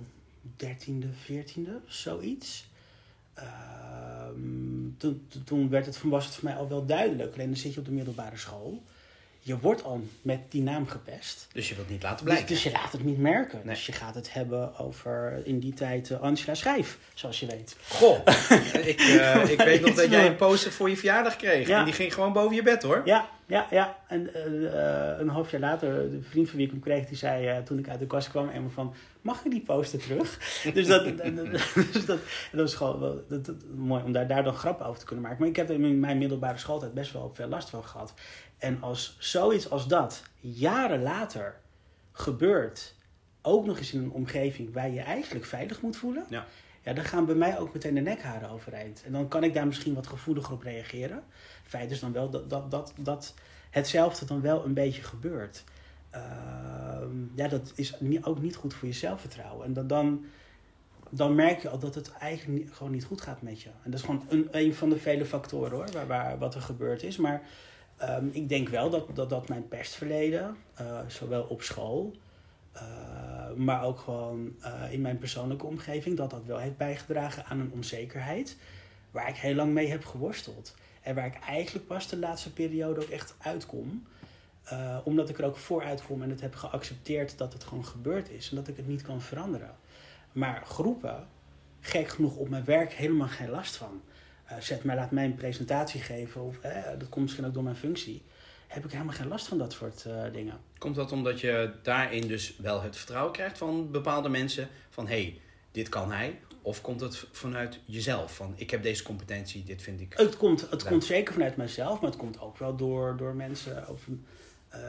13e, 0.65 1.07
14e, 1.31 1.87
zoiets. 1.87 2.71
Um, 3.39 4.95
toen, 4.99 5.29
toen 5.45 5.69
werd 5.69 5.87
het, 5.87 6.03
was 6.03 6.25
het 6.25 6.35
voor 6.35 6.45
mij 6.45 6.57
al 6.57 6.69
wel 6.69 6.87
duidelijk. 6.87 7.33
Alleen 7.33 7.47
dan 7.47 7.57
zit 7.57 7.73
je 7.73 7.79
op 7.79 7.87
de 7.87 7.93
middelbare 7.93 8.37
school 8.37 8.83
je 9.45 9.59
wordt 9.59 9.85
al 9.85 10.01
met 10.23 10.41
die 10.49 10.63
naam 10.63 10.89
gepest. 10.89 11.49
Dus 11.53 11.69
je 11.69 11.75
wilt 11.75 11.89
niet 11.91 12.03
laten 12.03 12.25
blijken. 12.25 12.47
Dus, 12.47 12.63
dus 12.63 12.73
je 12.73 12.79
laat 12.79 12.93
het 12.93 13.05
niet 13.05 13.19
merken. 13.19 13.61
Nee. 13.65 13.75
Dus 13.75 13.87
je 13.87 13.93
gaat 13.93 14.15
het 14.15 14.33
hebben 14.33 14.79
over 14.79 15.43
in 15.45 15.59
die 15.59 15.75
tijd 15.75 16.11
uh, 16.11 16.21
Angela 16.21 16.55
Schijf, 16.55 16.99
zoals 17.15 17.41
je 17.41 17.47
weet. 17.47 17.77
Goh, 17.89 18.19
ik, 18.93 19.01
uh, 19.09 19.51
ik 19.51 19.59
weet 19.59 19.81
nog 19.81 19.95
dat 19.95 20.11
jij 20.11 20.27
een 20.27 20.37
poster 20.37 20.73
voor 20.73 20.91
je 20.91 20.97
verjaardag 20.97 21.37
kreeg. 21.37 21.67
Ja. 21.67 21.79
En 21.79 21.85
die 21.85 21.95
ging 21.95 22.15
gewoon 22.15 22.33
boven 22.33 22.55
je 22.55 22.63
bed 22.63 22.83
hoor. 22.83 23.03
Ja, 23.05 23.29
ja, 23.47 23.67
ja. 23.71 23.97
En 24.09 24.31
uh, 24.35 25.19
een 25.19 25.29
half 25.29 25.51
jaar 25.51 25.61
later, 25.61 26.11
de 26.11 26.23
vriend 26.23 26.49
van 26.49 26.57
wie 26.57 26.67
ik 26.67 26.73
hem 26.73 26.81
kreeg, 26.81 27.07
die 27.07 27.17
zei 27.17 27.63
toen 27.63 27.79
ik 27.79 27.89
uit 27.89 27.99
de 27.99 28.07
kast 28.07 28.31
kwam, 28.31 28.49
eenmaal 28.49 28.71
van, 28.71 28.95
mag 29.21 29.45
ik 29.45 29.51
die 29.51 29.63
poster 29.63 29.99
terug? 29.99 30.39
dus 30.75 30.87
dat, 30.87 31.05
dus 31.93 32.07
dat, 32.07 32.19
dat 32.53 32.61
was 32.61 32.75
gewoon 32.75 33.01
wel, 33.01 33.25
dat, 33.29 33.47
dat, 33.47 33.57
mooi 33.75 34.03
om 34.03 34.13
daar, 34.13 34.27
daar 34.27 34.45
dan 34.45 34.55
grappen 34.55 34.87
over 34.87 34.99
te 34.99 35.05
kunnen 35.07 35.25
maken. 35.25 35.41
Maar 35.41 35.49
ik 35.49 35.57
heb 35.57 35.69
er 35.69 35.75
in 35.75 36.01
mijn 36.01 36.19
middelbare 36.19 36.59
schooltijd 36.59 36.95
best 36.95 37.13
wel 37.13 37.31
veel 37.35 37.49
last 37.49 37.71
van 37.71 37.85
gehad. 37.85 38.15
En 38.63 38.83
als 38.83 39.17
zoiets 39.19 39.71
als 39.71 39.87
dat 39.87 40.23
jaren 40.41 41.03
later 41.03 41.61
gebeurt, 42.13 42.95
ook 43.41 43.67
nog 43.67 43.79
eens 43.79 43.93
in 43.93 44.03
een 44.03 44.11
omgeving 44.11 44.73
waar 44.73 44.91
je 44.91 45.01
eigenlijk 45.01 45.45
veilig 45.45 45.81
moet 45.81 45.97
voelen, 45.97 46.27
ja. 46.29 46.47
Ja, 46.83 46.93
dan 46.93 47.05
gaan 47.05 47.27
bij 47.27 47.35
mij 47.35 47.59
ook 47.59 47.73
meteen 47.73 47.95
de 47.95 48.01
nekharen 48.01 48.51
overeind. 48.51 49.03
En 49.05 49.13
dan 49.13 49.29
kan 49.29 49.45
ik 49.45 49.55
daar 49.55 49.67
misschien 49.67 49.95
wat 49.95 50.07
gevoeliger 50.07 50.55
op 50.55 50.63
reageren. 50.63 51.23
Feit 51.63 51.91
is 51.91 52.01
dan 52.01 52.13
wel 52.13 52.31
dat, 52.31 52.51
dat, 52.51 52.71
dat, 52.71 52.93
dat 52.97 53.35
hetzelfde 53.71 54.27
dan 54.27 54.41
wel 54.41 54.65
een 54.65 54.75
beetje 54.75 55.03
gebeurt. 55.03 55.65
Uh, 56.15 56.21
ja, 57.35 57.49
dat 57.49 57.73
is 57.75 57.95
ook 58.23 58.41
niet 58.41 58.57
goed 58.57 58.75
voor 58.75 58.89
je 58.89 58.95
zelfvertrouwen. 58.95 59.67
En 59.67 59.73
dan, 59.73 59.87
dan, 59.87 60.25
dan 61.11 61.35
merk 61.35 61.63
je 61.63 61.69
al 61.69 61.79
dat 61.79 61.95
het 61.95 62.13
eigenlijk 62.13 62.75
gewoon 62.75 62.93
niet 62.93 63.05
goed 63.05 63.21
gaat 63.21 63.43
met 63.43 63.63
je. 63.63 63.69
En 63.69 63.91
dat 63.91 64.01
is 64.01 64.07
gewoon 64.07 64.27
een, 64.29 64.49
een 64.51 64.75
van 64.75 64.89
de 64.89 64.99
vele 64.99 65.25
factoren 65.25 65.71
hoor, 65.71 65.91
waar, 65.93 66.07
waar 66.07 66.39
wat 66.39 66.55
er 66.55 66.63
gebeurd 66.63 67.03
is. 67.03 67.17
Maar 67.17 67.43
Um, 68.09 68.31
ik 68.33 68.49
denk 68.49 68.69
wel 68.69 68.91
dat, 68.91 69.17
dat, 69.17 69.31
dat 69.31 69.49
mijn 69.49 69.69
pestverleden, 69.69 70.57
uh, 70.81 70.99
zowel 71.07 71.43
op 71.43 71.63
school, 71.63 72.13
uh, 72.77 72.83
maar 73.57 73.85
ook 73.85 73.99
gewoon 73.99 74.55
uh, 74.61 74.93
in 74.93 75.01
mijn 75.01 75.19
persoonlijke 75.19 75.67
omgeving, 75.67 76.17
dat 76.17 76.31
dat 76.31 76.45
wel 76.45 76.59
heeft 76.59 76.77
bijgedragen 76.77 77.45
aan 77.45 77.61
een 77.61 77.73
onzekerheid 77.73 78.57
waar 79.11 79.29
ik 79.29 79.37
heel 79.37 79.55
lang 79.55 79.73
mee 79.73 79.89
heb 79.89 80.05
geworsteld. 80.05 80.75
En 81.03 81.15
waar 81.15 81.27
ik 81.27 81.39
eigenlijk 81.39 81.87
pas 81.87 82.09
de 82.09 82.19
laatste 82.19 82.53
periode 82.53 83.01
ook 83.03 83.09
echt 83.09 83.35
uitkom. 83.39 84.07
omdat 85.05 85.29
ik 85.29 85.39
er 85.39 85.45
ook 85.45 85.57
vooruit 85.57 86.05
kom 86.07 86.23
en 86.23 86.31
het 86.31 86.41
heb 86.41 86.55
geaccepteerd 86.55 87.39
dat 87.39 87.53
het 87.53 87.65
gewoon 87.65 87.85
gebeurd 87.85 88.31
is 88.31 88.51
en 88.51 88.57
dat 88.57 88.69
ik 88.69 88.77
het 88.77 88.89
niet 88.89 89.03
kan 89.03 89.21
veranderen. 89.21 89.75
Maar 90.33 90.63
groepen, 90.67 91.27
gek 91.81 92.09
genoeg 92.09 92.37
op 92.37 92.49
mijn 92.49 92.65
werk, 92.65 92.93
helemaal 92.93 93.29
geen 93.29 93.51
last 93.51 93.77
van. 93.77 94.03
Uh, 94.57 94.61
zet 94.61 94.85
mij, 94.85 94.97
laat 94.97 95.11
mij 95.11 95.25
een 95.25 95.35
presentatie 95.35 96.01
geven, 96.01 96.43
of 96.43 96.59
eh, 96.61 96.85
dat 96.99 97.09
komt 97.09 97.25
misschien 97.25 97.47
ook 97.47 97.55
door 97.55 97.63
mijn 97.63 97.77
functie, 97.77 98.23
heb 98.67 98.85
ik 98.85 98.93
helemaal 98.93 99.15
geen 99.15 99.29
last 99.29 99.47
van 99.47 99.59
dat 99.59 99.73
soort 99.73 100.05
uh, 100.07 100.23
dingen. 100.33 100.61
Komt 100.79 100.95
dat 100.95 101.13
omdat 101.13 101.41
je 101.41 101.73
daarin 101.83 102.27
dus 102.27 102.57
wel 102.57 102.83
het 102.83 102.97
vertrouwen 102.97 103.33
krijgt 103.33 103.59
van 103.59 103.91
bepaalde 103.91 104.29
mensen, 104.29 104.69
van 104.91 105.07
hé, 105.07 105.23
hey, 105.23 105.41
dit 105.71 105.89
kan 105.89 106.13
hij? 106.13 106.39
Of 106.63 106.81
komt 106.81 107.01
het 107.01 107.27
vanuit 107.33 107.79
jezelf, 107.85 108.37
van 108.37 108.53
ik 108.57 108.71
heb 108.71 108.83
deze 108.83 109.03
competentie, 109.03 109.65
dit 109.65 109.83
vind 109.83 110.01
ik... 110.01 110.15
Het 110.17 110.37
komt, 110.37 110.71
het 110.71 110.85
komt 110.85 111.05
zeker 111.05 111.33
vanuit 111.33 111.57
mijzelf, 111.57 112.01
maar 112.01 112.11
het 112.11 112.19
komt 112.19 112.41
ook 112.41 112.59
wel 112.59 112.77
door, 112.77 113.17
door 113.17 113.35
mensen 113.35 113.89
of 113.89 114.01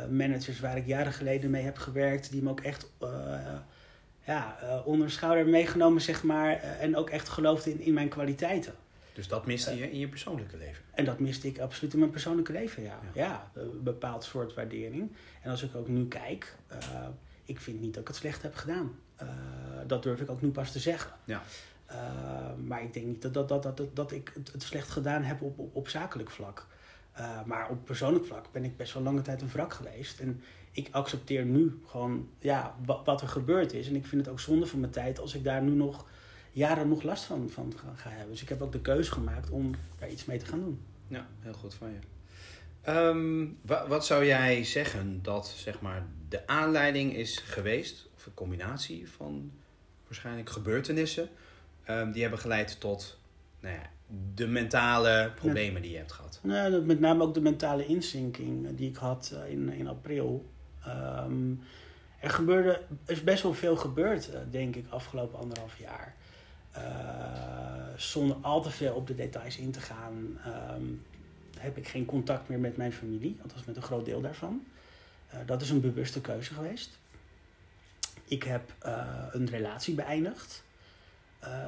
managers 0.09 0.59
waar 0.59 0.77
ik 0.77 0.87
jaren 0.87 1.13
geleden 1.13 1.49
mee 1.49 1.63
heb 1.63 1.77
gewerkt, 1.77 2.31
die 2.31 2.43
me 2.43 2.49
ook 2.49 2.61
echt 2.61 2.91
ja, 4.25 4.57
onder 4.85 5.07
de 5.07 5.13
schouder 5.13 5.47
meegenomen, 5.47 6.01
zeg 6.01 6.23
maar, 6.23 6.59
en 6.59 6.95
ook 6.95 7.09
echt 7.09 7.29
geloofden 7.29 7.73
in, 7.73 7.79
in 7.79 7.93
mijn 7.93 8.09
kwaliteiten. 8.09 8.73
Dus 9.13 9.27
dat 9.27 9.45
miste 9.45 9.75
je 9.75 9.91
in 9.91 9.99
je 9.99 10.07
persoonlijke 10.07 10.57
leven? 10.57 10.83
En 10.91 11.05
dat 11.05 11.19
miste 11.19 11.47
ik 11.47 11.59
absoluut 11.59 11.93
in 11.93 11.99
mijn 11.99 12.11
persoonlijke 12.11 12.51
leven, 12.51 12.83
ja. 12.83 12.99
Ja, 13.13 13.51
een 13.53 13.83
bepaald 13.83 14.23
soort 14.23 14.53
waardering. 14.53 15.11
En 15.41 15.51
als 15.51 15.63
ik 15.63 15.75
ook 15.75 15.87
nu 15.87 16.07
kijk, 16.07 16.55
uh, 16.71 16.77
ik 17.45 17.59
vind 17.59 17.81
niet 17.81 17.93
dat 17.93 18.01
ik 18.01 18.07
het 18.07 18.17
slecht 18.17 18.41
heb 18.41 18.55
gedaan. 18.55 18.95
Uh, 19.21 19.29
dat 19.87 20.03
durf 20.03 20.21
ik 20.21 20.29
ook 20.29 20.41
nu 20.41 20.49
pas 20.49 20.71
te 20.71 20.79
zeggen. 20.79 21.11
Ja. 21.23 21.41
Uh, 21.91 21.95
maar 22.65 22.83
ik 22.83 22.93
denk 22.93 23.05
niet 23.05 23.21
dat, 23.21 23.33
dat, 23.33 23.47
dat, 23.47 23.63
dat, 23.63 23.95
dat 23.95 24.11
ik 24.11 24.33
het 24.51 24.63
slecht 24.63 24.89
gedaan 24.89 25.23
heb 25.23 25.41
op, 25.41 25.59
op, 25.59 25.75
op 25.75 25.87
zakelijk 25.87 26.29
vlak. 26.29 26.67
maar 27.45 27.69
op 27.69 27.85
persoonlijk 27.85 28.25
vlak 28.25 28.51
ben 28.51 28.63
ik 28.63 28.77
best 28.77 28.93
wel 28.93 29.03
lange 29.03 29.21
tijd 29.21 29.41
een 29.41 29.49
wrak 29.49 29.73
geweest. 29.73 30.19
En 30.19 30.41
ik 30.71 30.87
accepteer 30.91 31.45
nu 31.45 31.81
gewoon 31.85 32.29
ja, 32.39 32.75
wat, 32.85 33.01
wat 33.05 33.21
er 33.21 33.27
gebeurd 33.27 33.73
is. 33.73 33.87
En 33.87 33.95
ik 33.95 34.05
vind 34.05 34.21
het 34.21 34.29
ook 34.29 34.39
zonde 34.39 34.65
van 34.65 34.79
mijn 34.79 34.91
tijd 34.91 35.19
als 35.19 35.35
ik 35.35 35.43
daar 35.43 35.61
nu 35.61 35.71
nog 35.71 36.05
jaren 36.53 36.87
nog 36.87 37.03
last 37.03 37.23
van, 37.23 37.49
van 37.49 37.73
ga 37.95 38.09
hebben. 38.09 38.29
Dus 38.29 38.41
ik 38.41 38.49
heb 38.49 38.61
ook 38.61 38.71
de 38.71 38.81
keuze 38.81 39.11
gemaakt 39.11 39.49
om 39.49 39.75
daar 39.99 40.09
iets 40.09 40.25
mee 40.25 40.37
te 40.37 40.45
gaan 40.45 40.59
doen. 40.59 40.81
Ja, 41.07 41.27
heel 41.39 41.53
goed 41.53 41.73
van 41.73 41.89
je. 41.89 41.99
Um, 42.91 43.57
wat, 43.61 43.87
wat 43.87 44.05
zou 44.05 44.25
jij 44.25 44.63
zeggen 44.63 45.19
dat 45.21 45.47
zeg 45.47 45.81
maar, 45.81 46.05
de 46.29 46.47
aanleiding 46.47 47.15
is 47.15 47.37
geweest, 47.37 48.09
of 48.15 48.25
een 48.25 48.33
combinatie 48.33 49.09
van 49.09 49.51
waarschijnlijk 50.05 50.49
gebeurtenissen, 50.49 51.29
um, 51.89 52.11
die 52.11 52.21
hebben 52.21 52.39
geleid 52.39 52.79
tot 52.79 53.19
nou 53.59 53.75
ja, 53.75 53.89
de 54.33 54.47
mentale 54.47 55.31
problemen 55.35 55.81
die 55.81 55.91
je 55.91 55.97
hebt 55.97 56.11
gehad? 56.11 56.39
Nou, 56.43 56.85
met 56.85 56.99
name 56.99 57.23
ook 57.23 57.33
de 57.33 57.41
mentale 57.41 57.85
inzinking 57.85 58.75
die 58.75 58.89
ik 58.89 58.95
had 58.95 59.33
eh, 59.33 59.51
in, 59.51 59.69
in 59.69 59.87
april. 59.87 60.49
Um, 60.87 61.61
er 62.19 62.29
gebeurde, 62.29 62.81
is 63.05 63.23
best 63.23 63.43
wel 63.43 63.53
veel 63.53 63.75
gebeurd, 63.75 64.29
eh, 64.29 64.39
denk 64.51 64.75
ik, 64.75 64.85
afgelopen 64.89 65.39
anderhalf 65.39 65.79
jaar. 65.79 66.15
Uh, 66.77 66.81
zonder 67.95 68.37
al 68.41 68.61
te 68.61 68.69
veel 68.69 68.93
op 68.93 69.07
de 69.07 69.15
details 69.15 69.57
in 69.57 69.71
te 69.71 69.81
gaan, 69.81 70.39
um, 70.75 71.05
heb 71.57 71.77
ik 71.77 71.87
geen 71.87 72.05
contact 72.05 72.49
meer 72.49 72.59
met 72.59 72.77
mijn 72.77 72.93
familie, 72.93 73.37
althans 73.41 73.65
met 73.65 73.75
een 73.75 73.81
groot 73.81 74.05
deel 74.05 74.21
daarvan. 74.21 74.63
Uh, 75.33 75.39
dat 75.45 75.61
is 75.61 75.69
een 75.69 75.81
bewuste 75.81 76.21
keuze 76.21 76.53
geweest. 76.53 76.99
Ik 78.23 78.43
heb 78.43 78.73
uh, 78.85 79.05
een 79.31 79.49
relatie 79.49 79.93
beëindigd, 79.95 80.63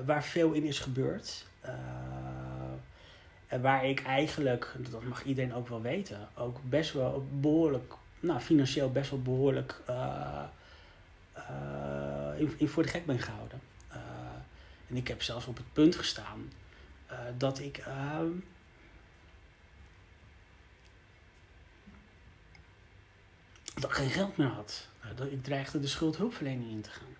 waar 0.05 0.23
veel 0.23 0.51
in 0.51 0.63
is 0.63 0.79
gebeurd. 0.79 1.45
en 3.47 3.61
waar 3.61 3.85
ik 3.85 4.03
eigenlijk, 4.03 4.75
dat 4.91 5.03
mag 5.03 5.23
iedereen 5.23 5.53
ook 5.53 5.67
wel 5.67 5.81
weten, 5.81 6.27
ook 6.35 6.59
best 6.63 6.93
wel 6.93 7.27
behoorlijk, 7.39 7.93
nou 8.19 8.39
financieel 8.39 8.91
best 8.91 9.09
wel 9.09 9.21
behoorlijk 9.21 9.81
in 12.59 12.67
voor 12.67 12.83
de 12.83 12.89
gek 12.89 13.05
ben 13.05 13.19
gehouden. 13.19 13.59
En 14.89 14.95
ik 14.95 15.07
heb 15.07 15.21
zelfs 15.21 15.45
op 15.45 15.57
het 15.57 15.73
punt 15.73 15.95
gestaan 15.95 16.51
uh, 17.11 17.19
dat 17.37 17.59
ik. 17.59 17.77
Uh, 17.87 18.19
dat 23.75 23.93
geen 23.93 24.09
geld 24.09 24.37
meer 24.37 24.47
had. 24.47 24.87
Uh, 25.03 25.05
dat 25.15 25.31
ik 25.31 25.43
dreigde 25.43 25.79
de 25.79 25.87
schuldhulpverlening 25.87 26.71
in 26.71 26.81
te 26.81 26.89
gaan. 26.89 27.13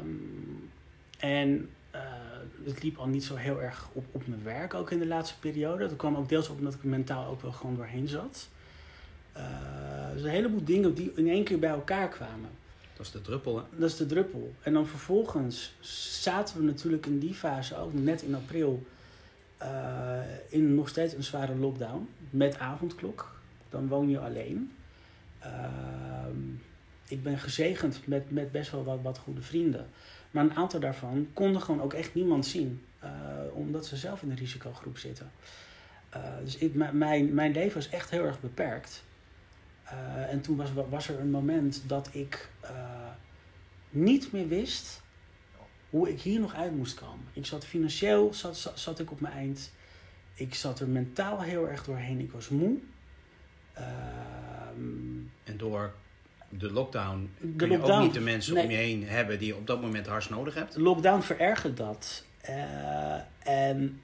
Um, 0.00 0.70
en 1.18 1.70
uh, 1.94 2.00
het 2.64 2.82
liep 2.82 2.98
al 2.98 3.06
niet 3.06 3.24
zo 3.24 3.36
heel 3.36 3.62
erg 3.62 3.88
op, 3.92 4.04
op 4.10 4.26
mijn 4.26 4.42
werk, 4.42 4.74
ook 4.74 4.90
in 4.90 4.98
de 4.98 5.06
laatste 5.06 5.38
periode. 5.38 5.88
Dat 5.88 5.96
kwam 5.96 6.16
ook 6.16 6.28
deels 6.28 6.48
op 6.48 6.58
omdat 6.58 6.74
ik 6.74 6.84
mentaal 6.84 7.26
ook 7.26 7.42
wel 7.42 7.52
gewoon 7.52 7.76
doorheen 7.76 8.08
zat. 8.08 8.48
Uh, 9.36 10.12
dus 10.12 10.22
een 10.22 10.30
heleboel 10.30 10.64
dingen 10.64 10.94
die 10.94 11.12
in 11.14 11.28
één 11.28 11.44
keer 11.44 11.58
bij 11.58 11.70
elkaar 11.70 12.08
kwamen. 12.08 12.50
Dat 12.96 13.06
is 13.06 13.12
de 13.12 13.20
druppel, 13.20 13.56
hè? 13.56 13.62
Dat 13.76 13.90
is 13.90 13.96
de 13.96 14.06
druppel. 14.06 14.54
En 14.62 14.72
dan 14.72 14.86
vervolgens 14.86 15.74
zaten 16.20 16.56
we 16.56 16.62
natuurlijk 16.62 17.06
in 17.06 17.18
die 17.18 17.34
fase 17.34 17.76
ook 17.76 17.92
net 17.92 18.22
in 18.22 18.34
april 18.34 18.86
uh, 19.62 20.18
in 20.48 20.74
nog 20.74 20.88
steeds 20.88 21.14
een 21.14 21.24
zware 21.24 21.54
lockdown 21.54 22.08
met 22.30 22.58
avondklok. 22.58 23.32
Dan 23.68 23.88
woon 23.88 24.08
je 24.08 24.18
alleen. 24.18 24.72
Uh, 25.44 25.50
ik 27.08 27.22
ben 27.22 27.38
gezegend 27.38 28.06
met, 28.06 28.30
met 28.30 28.52
best 28.52 28.70
wel 28.70 28.84
wat, 28.84 28.98
wat 29.02 29.18
goede 29.18 29.42
vrienden. 29.42 29.86
Maar 30.30 30.44
een 30.44 30.56
aantal 30.56 30.80
daarvan 30.80 31.28
konden 31.32 31.62
gewoon 31.62 31.82
ook 31.82 31.92
echt 31.92 32.14
niemand 32.14 32.46
zien. 32.46 32.82
Uh, 33.04 33.10
omdat 33.52 33.86
ze 33.86 33.96
zelf 33.96 34.22
in 34.22 34.30
een 34.30 34.36
risicogroep 34.36 34.98
zitten. 34.98 35.30
dus 36.44 36.56
ik, 36.56 36.74
mijn, 36.92 37.34
mijn 37.34 37.52
leven 37.52 37.74
was 37.74 37.88
echt 37.88 38.10
heel 38.10 38.24
erg 38.24 38.40
beperkt. 38.40 39.02
Uh, 39.92 40.32
en 40.32 40.40
toen 40.40 40.56
was, 40.56 40.68
was 40.88 41.08
er 41.08 41.20
een 41.20 41.30
moment 41.30 41.82
dat 41.86 42.08
ik 42.12 42.48
uh, 42.62 42.70
niet 43.90 44.32
meer 44.32 44.48
wist 44.48 45.02
hoe 45.90 46.08
ik 46.08 46.20
hier 46.20 46.40
nog 46.40 46.54
uit 46.54 46.76
moest 46.76 46.94
komen. 46.94 47.24
Ik 47.32 47.46
zat 47.46 47.66
financieel 47.66 48.34
zat, 48.34 48.56
zat, 48.56 48.78
zat 48.78 49.00
ik 49.00 49.10
op 49.10 49.20
mijn 49.20 49.34
eind. 49.34 49.72
Ik 50.34 50.54
zat 50.54 50.80
er 50.80 50.88
mentaal 50.88 51.40
heel 51.40 51.68
erg 51.68 51.84
doorheen. 51.84 52.20
Ik 52.20 52.32
was 52.32 52.48
moe. 52.48 52.76
Uh, 53.78 53.84
en 55.44 55.56
door 55.56 55.94
de 56.48 56.72
lockdown 56.72 57.30
de 57.40 57.52
kun 57.56 57.68
lockdown, 57.68 57.90
je 57.90 57.98
ook 57.98 58.02
niet 58.02 58.14
de 58.14 58.20
mensen 58.20 58.54
nee, 58.54 58.64
om 58.64 58.70
je 58.70 58.76
heen 58.76 59.08
hebben 59.08 59.38
die 59.38 59.46
je 59.46 59.56
op 59.56 59.66
dat 59.66 59.80
moment 59.80 60.06
hard 60.06 60.30
nodig 60.30 60.54
hebt. 60.54 60.72
De 60.72 60.80
lockdown 60.80 61.20
verergerde 61.20 61.74
dat. 61.74 62.24
en 63.38 64.00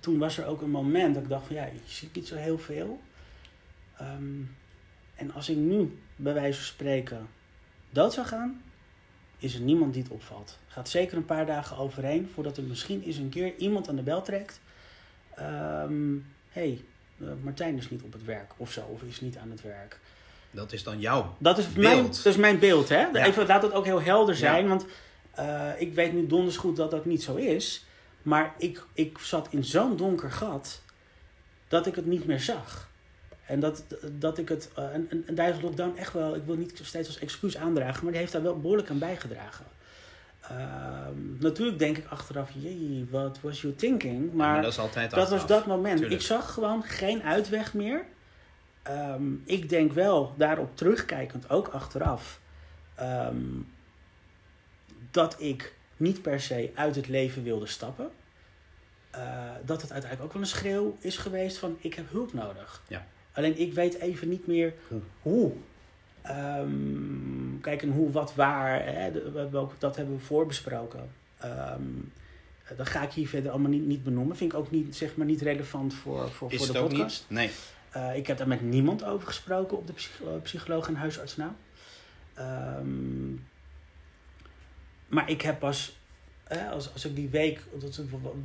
toen 0.00 0.18
was 0.18 0.38
er 0.38 0.46
ook 0.46 0.62
een 0.62 0.70
moment 0.70 1.14
dat 1.14 1.22
ik 1.22 1.28
dacht 1.28 1.46
van 1.46 1.56
ja, 1.56 1.64
je 1.64 1.80
ziet 1.86 2.14
niet 2.14 2.26
zo 2.26 2.36
heel 2.36 2.58
veel. 2.58 3.00
Um, 4.00 4.56
en 5.16 5.32
als 5.32 5.48
ik 5.48 5.56
nu, 5.56 5.98
bij 6.16 6.34
wijze 6.34 6.58
van 6.58 6.66
spreken, 6.66 7.28
dood 7.90 8.12
zou 8.12 8.26
gaan, 8.26 8.62
is 9.38 9.54
er 9.54 9.60
niemand 9.60 9.92
die 9.92 10.02
het 10.02 10.12
opvalt. 10.12 10.58
Gaat 10.68 10.88
zeker 10.88 11.16
een 11.16 11.24
paar 11.24 11.46
dagen 11.46 11.76
overheen 11.76 12.30
voordat 12.34 12.56
er 12.56 12.62
misschien 12.62 13.02
eens 13.02 13.16
een 13.16 13.28
keer 13.28 13.56
iemand 13.56 13.88
aan 13.88 13.96
de 13.96 14.02
bel 14.02 14.22
trekt. 14.22 14.60
Hé, 15.34 15.44
hey, 16.48 16.84
uh, 17.16 17.28
Martijn 17.42 17.76
is 17.76 17.90
niet 17.90 18.02
op 18.02 18.12
het 18.12 18.24
werk 18.24 18.52
of 18.56 18.72
zo, 18.72 18.80
of 18.80 19.02
is 19.02 19.20
niet 19.20 19.36
aan 19.36 19.50
het 19.50 19.62
werk. 19.62 20.00
Dat 20.50 20.72
is 20.72 20.82
dan 20.82 21.00
jouw 21.00 21.36
dat 21.38 21.58
is 21.58 21.72
beeld. 21.72 21.94
Mijn, 21.94 22.06
dat 22.06 22.26
is 22.26 22.36
mijn 22.36 22.58
beeld, 22.58 22.88
hè? 22.88 23.06
Ja. 23.06 23.24
Even, 23.24 23.46
laat 23.46 23.62
het 23.62 23.72
ook 23.72 23.84
heel 23.84 24.02
helder 24.02 24.36
zijn, 24.36 24.62
ja. 24.62 24.68
want 24.68 24.86
uh, 25.38 25.70
ik 25.78 25.94
weet 25.94 26.12
nu 26.12 26.26
donders 26.26 26.56
goed 26.56 26.76
dat 26.76 26.90
dat 26.90 27.04
niet 27.04 27.22
zo 27.22 27.34
is. 27.34 27.84
Maar 28.22 28.54
ik, 28.58 28.84
ik 28.92 29.18
zat 29.18 29.48
in 29.50 29.64
zo'n 29.64 29.96
donker 29.96 30.30
gat 30.30 30.82
dat 31.68 31.86
ik 31.86 31.94
het 31.94 32.06
niet 32.06 32.26
meer 32.26 32.40
zag. 32.40 32.88
En 33.46 33.60
dat, 33.60 33.84
dat 34.12 34.38
ik 34.38 34.48
het. 34.48 34.70
Uh, 34.78 34.84
en, 34.84 35.24
en 35.26 35.60
lockdown 35.60 35.96
echt 35.96 36.12
wel. 36.12 36.34
Ik 36.34 36.42
wil 36.44 36.56
niet 36.56 36.80
steeds 36.82 37.08
als 37.08 37.18
excuus 37.18 37.56
aandragen, 37.56 38.02
maar 38.02 38.12
die 38.12 38.20
heeft 38.20 38.32
daar 38.32 38.42
wel 38.42 38.60
behoorlijk 38.60 38.90
aan 38.90 38.98
bijgedragen. 38.98 39.64
Uh, 40.50 41.06
natuurlijk 41.38 41.78
denk 41.78 41.96
ik 41.96 42.06
achteraf, 42.08 42.50
jee, 42.54 43.06
wat 43.10 43.38
was 43.40 43.60
you 43.60 43.74
thinking? 43.74 44.32
Maar, 44.32 44.46
ja, 44.46 44.52
maar 44.52 44.62
dat 44.62 44.72
is 44.72 44.78
altijd 44.78 45.10
Dat 45.10 45.30
was 45.30 45.46
dat 45.46 45.66
moment. 45.66 45.98
Tuurlijk. 45.98 46.20
Ik 46.20 46.26
zag 46.26 46.52
gewoon 46.52 46.82
geen 46.82 47.22
uitweg 47.22 47.74
meer. 47.74 48.04
Um, 48.90 49.42
ik 49.44 49.68
denk 49.68 49.92
wel, 49.92 50.34
daarop 50.36 50.76
terugkijkend, 50.76 51.50
ook 51.50 51.68
achteraf, 51.68 52.40
um, 53.00 53.72
dat 55.10 55.36
ik 55.38 55.74
niet 55.96 56.22
per 56.22 56.40
se 56.40 56.70
uit 56.74 56.96
het 56.96 57.08
leven 57.08 57.42
wilde 57.42 57.66
stappen. 57.66 58.10
Uh, 59.14 59.20
dat 59.64 59.82
het 59.82 59.92
uiteindelijk 59.92 60.22
ook 60.22 60.32
wel 60.32 60.42
een 60.42 60.56
schreeuw 60.56 60.96
is 61.00 61.16
geweest 61.16 61.58
van 61.58 61.76
ik 61.80 61.94
heb 61.94 62.10
hulp 62.10 62.32
nodig. 62.32 62.82
Ja. 62.88 63.06
Alleen 63.36 63.58
ik 63.58 63.72
weet 63.72 63.98
even 63.98 64.28
niet 64.28 64.46
meer 64.46 64.74
hoe. 64.88 65.00
hoe. 65.22 65.52
Um, 66.30 67.58
kijk, 67.60 67.82
en 67.82 67.90
hoe, 67.90 68.10
wat, 68.10 68.34
waar, 68.34 68.84
hè, 68.84 69.12
dat 69.78 69.96
hebben 69.96 70.16
we 70.16 70.22
voorbesproken. 70.22 71.10
Um, 71.44 72.12
dat 72.76 72.88
ga 72.88 73.02
ik 73.02 73.12
hier 73.12 73.28
verder 73.28 73.50
allemaal 73.50 73.70
niet, 73.70 73.86
niet 73.86 74.04
benoemen. 74.04 74.36
Vind 74.36 74.52
ik 74.52 74.58
ook 74.58 74.70
niet, 74.70 74.96
zeg 74.96 75.16
maar, 75.16 75.26
niet 75.26 75.42
relevant 75.42 75.94
voor, 75.94 76.30
voor, 76.30 76.52
Is 76.52 76.58
voor 76.58 76.74
de 76.74 76.80
podcast. 76.80 77.24
Niet? 77.28 77.38
Nee. 77.38 77.50
Uh, 77.96 78.16
ik 78.16 78.26
heb 78.26 78.38
daar 78.38 78.48
met 78.48 78.60
niemand 78.60 79.04
over 79.04 79.26
gesproken 79.26 79.76
op 79.76 79.86
de 79.86 79.92
psycholo 79.92 80.38
psycholoog 80.42 80.88
en 80.88 80.94
huisartsnaam. 80.94 81.56
Um, 82.38 83.46
maar 85.06 85.30
ik 85.30 85.42
heb 85.42 85.58
pas, 85.58 85.98
eh, 86.44 86.70
als, 86.70 86.92
als 86.92 87.04
ik 87.04 87.16
die 87.16 87.28
week, 87.28 87.62
dat, 87.80 88.00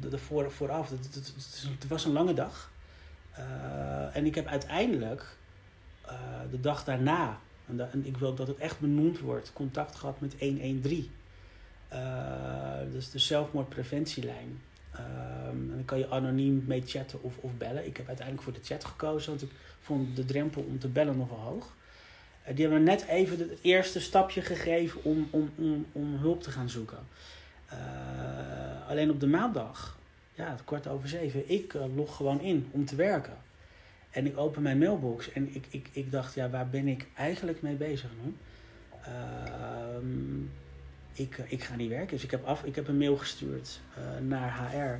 de, 0.10 0.18
voor, 0.18 0.52
vooraf, 0.52 0.90
het 0.90 1.88
was 1.88 2.06
een 2.06 2.12
lange 2.12 2.34
dag. 2.34 2.72
Uh, 3.40 4.16
en 4.16 4.26
ik 4.26 4.36
heb 4.36 4.48
uiteindelijk 4.48 5.38
uh, 6.06 6.12
de 6.52 6.60
dag 6.60 6.84
daarna, 6.84 7.40
en, 7.66 8.06
ik 8.06 8.18
wil 8.18 8.36
dat 8.36 8.48
het 8.48 8.58
echt 8.58 8.80
benoemd 8.80 9.20
wordt, 9.20 9.54
contact 9.54 9.96
gehad 9.96 10.22
met 10.22 10.36
113. 10.40 11.12
Uh, 11.94 12.00
dus 12.92 13.12
de 13.12 13.20
zelfmoordpreventielijn. 13.20 14.62
en 14.92 15.72
dan 15.76 15.86
kan 15.86 15.98
je 15.98 16.10
anoniem 16.10 16.64
mee 16.68 16.84
chatten 16.86 17.24
of, 17.24 17.38
of 17.38 17.52
bellen. 17.58 17.86
Ik 17.86 17.98
heb 17.98 18.08
uiteindelijk 18.08 18.46
voor 18.46 18.54
de 18.54 18.64
chat 18.64 18.86
gekozen, 18.86 19.30
want 19.30 19.42
ik 19.42 19.52
vond 19.80 20.16
de 20.16 20.26
drempel 20.26 20.62
om 20.62 20.80
te 20.80 20.88
bellen 20.88 21.18
nogal 21.18 21.38
hoog. 21.38 21.76
die 22.54 22.66
hebben 22.66 22.84
net 22.84 23.06
even 23.06 23.40
het 23.40 23.60
eerste 23.62 24.00
stapje 24.00 24.42
gegeven 24.42 25.04
om, 25.04 25.28
om, 25.30 25.52
om, 25.56 25.86
om 25.92 26.16
hulp 26.16 26.44
te 26.44 26.52
gaan 26.52 26.70
zoeken. 26.70 27.00
alleen 28.88 29.10
op 29.10 29.20
de 29.20 29.28
maandag 29.28 30.00
ja, 30.42 30.56
kwart 30.66 30.88
over 30.88 31.10
zeven. 31.10 31.50
Ik 31.50 31.74
uh, 31.74 31.96
log 31.96 32.16
gewoon 32.16 32.42
in 32.42 32.68
om 32.72 32.86
te 32.86 32.96
werken. 32.96 33.38
En 34.10 34.26
ik 34.26 34.38
open 34.38 34.62
mijn 34.62 34.78
mailbox 34.78 35.32
en 35.32 35.56
ik, 35.56 35.66
ik, 35.70 35.90
ik 35.92 36.12
dacht, 36.12 36.34
ja, 36.34 36.50
waar 36.50 36.70
ben 36.70 36.88
ik 36.88 37.08
eigenlijk 37.16 37.62
mee 37.62 37.76
bezig 37.76 38.10
nu? 38.24 38.36
Uh, 39.08 40.08
ik, 41.14 41.38
ik 41.48 41.64
ga 41.64 41.76
niet 41.76 41.90
werken. 41.90 42.10
Dus 42.10 42.24
ik 42.24 42.32
heb, 42.32 42.44
af, 42.44 42.64
ik 42.64 42.76
heb 42.76 42.88
een 42.88 42.98
mail 42.98 43.18
gestuurd 43.18 43.80
uh, 43.98 44.28
naar 44.28 44.72
HR. 44.72 45.00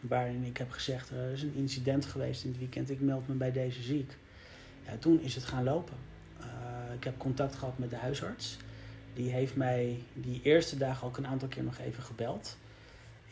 waarin 0.00 0.44
ik 0.44 0.56
heb 0.56 0.70
gezegd, 0.70 1.10
er 1.10 1.32
is 1.32 1.42
een 1.42 1.54
incident 1.54 2.04
geweest 2.04 2.44
in 2.44 2.50
het 2.50 2.58
weekend. 2.58 2.90
Ik 2.90 3.00
meld 3.00 3.28
me 3.28 3.34
bij 3.34 3.52
deze 3.52 3.82
ziek. 3.82 4.16
Ja, 4.86 4.96
toen 4.98 5.20
is 5.20 5.34
het 5.34 5.44
gaan 5.44 5.64
lopen. 5.64 5.96
ik 6.94 7.04
heb 7.04 7.18
contact 7.18 7.54
gehad 7.54 7.78
met 7.78 7.90
de 7.90 7.96
huisarts. 7.96 8.56
Die 9.14 9.30
heeft 9.30 9.56
mij 9.56 10.02
die 10.14 10.40
eerste 10.42 10.76
dag 10.76 11.04
ook 11.04 11.16
een 11.16 11.26
aantal 11.26 11.48
keer 11.48 11.62
nog 11.62 11.78
even 11.78 12.02
gebeld. 12.02 12.56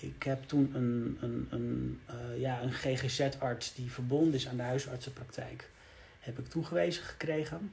Ik 0.01 0.23
heb 0.23 0.45
toen 0.45 0.71
een, 0.75 1.19
een, 1.21 1.47
een, 1.51 2.01
uh, 2.11 2.41
ja, 2.41 2.63
een 2.63 2.73
GGZ-arts 2.73 3.75
die 3.75 3.91
verbonden 3.91 4.35
is 4.35 4.49
aan 4.49 4.57
de 4.57 4.63
huisartsenpraktijk, 4.63 5.71
heb 6.19 6.39
ik 6.39 6.49
toegewezen 6.49 7.03
gekregen. 7.03 7.73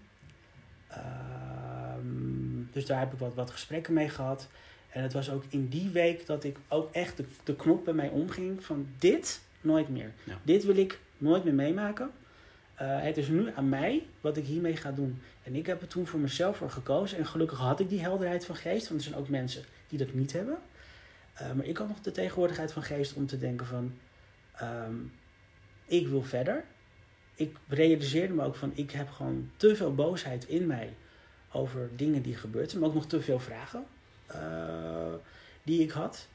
Uh, 0.91 0.97
dus 2.71 2.85
daar 2.85 2.99
heb 2.99 3.13
ik 3.13 3.19
wat, 3.19 3.33
wat 3.33 3.51
gesprekken 3.51 3.93
mee 3.93 4.09
gehad. 4.09 4.47
En 4.89 5.03
het 5.03 5.13
was 5.13 5.29
ook 5.29 5.43
in 5.49 5.67
die 5.67 5.89
week 5.89 6.25
dat 6.25 6.43
ik 6.43 6.57
ook 6.67 6.91
echt 6.91 7.17
de, 7.17 7.25
de 7.43 7.55
knop 7.55 7.85
bij 7.85 7.93
mij 7.93 8.09
omging 8.09 8.63
van 8.63 8.87
dit 8.97 9.41
nooit 9.61 9.89
meer. 9.89 10.11
Ja. 10.23 10.39
Dit 10.43 10.63
wil 10.63 10.77
ik 10.77 10.99
nooit 11.17 11.43
meer 11.43 11.53
meemaken. 11.53 12.11
Uh, 12.81 13.01
het 13.01 13.17
is 13.17 13.27
nu 13.27 13.51
aan 13.55 13.69
mij 13.69 14.05
wat 14.21 14.37
ik 14.37 14.45
hiermee 14.45 14.75
ga 14.75 14.91
doen. 14.91 15.21
En 15.43 15.55
ik 15.55 15.65
heb 15.65 15.81
er 15.81 15.87
toen 15.87 16.07
voor 16.07 16.19
mezelf 16.19 16.57
voor 16.57 16.69
gekozen. 16.69 17.17
En 17.17 17.25
gelukkig 17.25 17.57
had 17.57 17.79
ik 17.79 17.89
die 17.89 18.01
helderheid 18.01 18.45
van 18.45 18.55
geest. 18.55 18.87
Want 18.89 19.01
er 19.01 19.07
zijn 19.07 19.19
ook 19.19 19.29
mensen 19.29 19.63
die 19.87 19.97
dat 19.97 20.13
niet 20.13 20.33
hebben. 20.33 20.57
Uh, 21.41 21.51
maar 21.51 21.65
ik 21.65 21.77
had 21.77 21.87
nog 21.87 22.01
de 22.01 22.11
tegenwoordigheid 22.11 22.71
van 22.73 22.83
geest 22.83 23.13
om 23.13 23.27
te 23.27 23.37
denken 23.37 23.65
van... 23.65 23.93
Um, 24.61 25.13
ik 25.85 26.07
wil 26.07 26.23
verder. 26.23 26.63
Ik 27.35 27.55
realiseerde 27.67 28.33
me 28.33 28.43
ook 28.43 28.55
van... 28.55 28.71
Ik 28.75 28.91
heb 28.91 29.09
gewoon 29.09 29.51
te 29.57 29.75
veel 29.75 29.95
boosheid 29.95 30.45
in 30.47 30.67
mij 30.67 30.93
over 31.51 31.89
dingen 31.95 32.21
die 32.21 32.35
gebeurd 32.35 32.69
zijn. 32.69 32.81
Maar 32.81 32.89
ook 32.89 32.95
nog 32.95 33.07
te 33.07 33.21
veel 33.21 33.39
vragen 33.39 33.85
uh, 34.35 35.13
die 35.63 35.81
ik 35.81 35.91
had. 35.91 36.27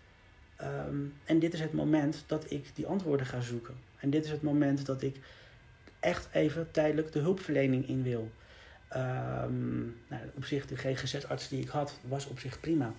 Um, 0.63 1.15
en 1.25 1.39
dit 1.39 1.53
is 1.53 1.61
het 1.61 1.73
moment 1.73 2.25
dat 2.27 2.51
ik 2.51 2.71
die 2.75 2.87
antwoorden 2.87 3.27
ga 3.27 3.41
zoeken. 3.41 3.75
En 3.99 4.11
dit 4.11 4.25
is 4.25 4.31
het 4.31 4.43
moment 4.43 4.87
dat 4.87 5.03
ik 5.03 5.17
echt 6.01 6.29
even 6.33 6.71
tijdelijk 6.71 7.13
de 7.13 7.19
hulpverlening 7.19 7.89
in 7.89 8.03
wil. 8.03 8.31
Um, 8.97 9.97
nou, 10.09 10.23
op 10.35 10.45
zich, 10.45 10.67
de 10.67 10.77
GGZ-arts 10.77 11.49
die 11.49 11.63
ik 11.63 11.69
had, 11.69 11.99
was 12.09 12.27
op 12.27 12.39
zich 12.39 12.61
prima. 12.61 12.95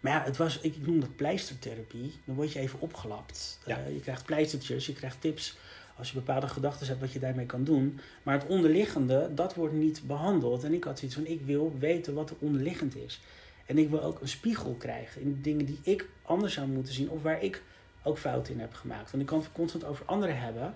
Maar 0.00 0.12
ja, 0.12 0.22
het 0.22 0.36
was, 0.36 0.60
ik 0.60 0.86
noem 0.86 1.00
dat 1.00 1.16
pleistertherapie. 1.16 2.12
Dan 2.24 2.34
word 2.34 2.52
je 2.52 2.58
even 2.58 2.80
opgelapt. 2.80 3.58
Ja. 3.66 3.78
Uh, 3.78 3.94
je 3.94 4.00
krijgt 4.00 4.24
pleistertjes, 4.24 4.86
je 4.86 4.92
krijgt 4.92 5.20
tips 5.20 5.56
als 5.96 6.08
je 6.08 6.14
bepaalde 6.14 6.48
gedachten 6.48 6.86
hebt 6.86 7.00
wat 7.00 7.12
je 7.12 7.18
daarmee 7.18 7.46
kan 7.46 7.64
doen. 7.64 8.00
Maar 8.22 8.34
het 8.34 8.46
onderliggende, 8.46 9.30
dat 9.34 9.54
wordt 9.54 9.74
niet 9.74 10.02
behandeld. 10.06 10.64
En 10.64 10.72
ik 10.72 10.84
had 10.84 10.98
zoiets 10.98 11.16
van, 11.16 11.26
ik 11.26 11.40
wil 11.40 11.76
weten 11.78 12.14
wat 12.14 12.30
er 12.30 12.36
onderliggend 12.38 12.96
is. 12.96 13.20
En 13.66 13.78
ik 13.78 13.90
wil 13.90 14.02
ook 14.02 14.20
een 14.20 14.28
spiegel 14.28 14.74
krijgen 14.74 15.20
in 15.20 15.32
de 15.32 15.40
dingen 15.40 15.66
die 15.66 15.78
ik 15.82 16.08
anders 16.22 16.54
zou 16.54 16.66
moeten 16.66 16.94
zien. 16.94 17.10
Of 17.10 17.22
waar 17.22 17.42
ik 17.42 17.62
ook 18.02 18.18
fouten 18.18 18.54
in 18.54 18.60
heb 18.60 18.74
gemaakt. 18.74 19.10
Want 19.10 19.22
ik 19.22 19.28
kan 19.28 19.38
het 19.38 19.52
constant 19.52 19.84
over 19.84 20.04
anderen 20.04 20.38
hebben. 20.38 20.74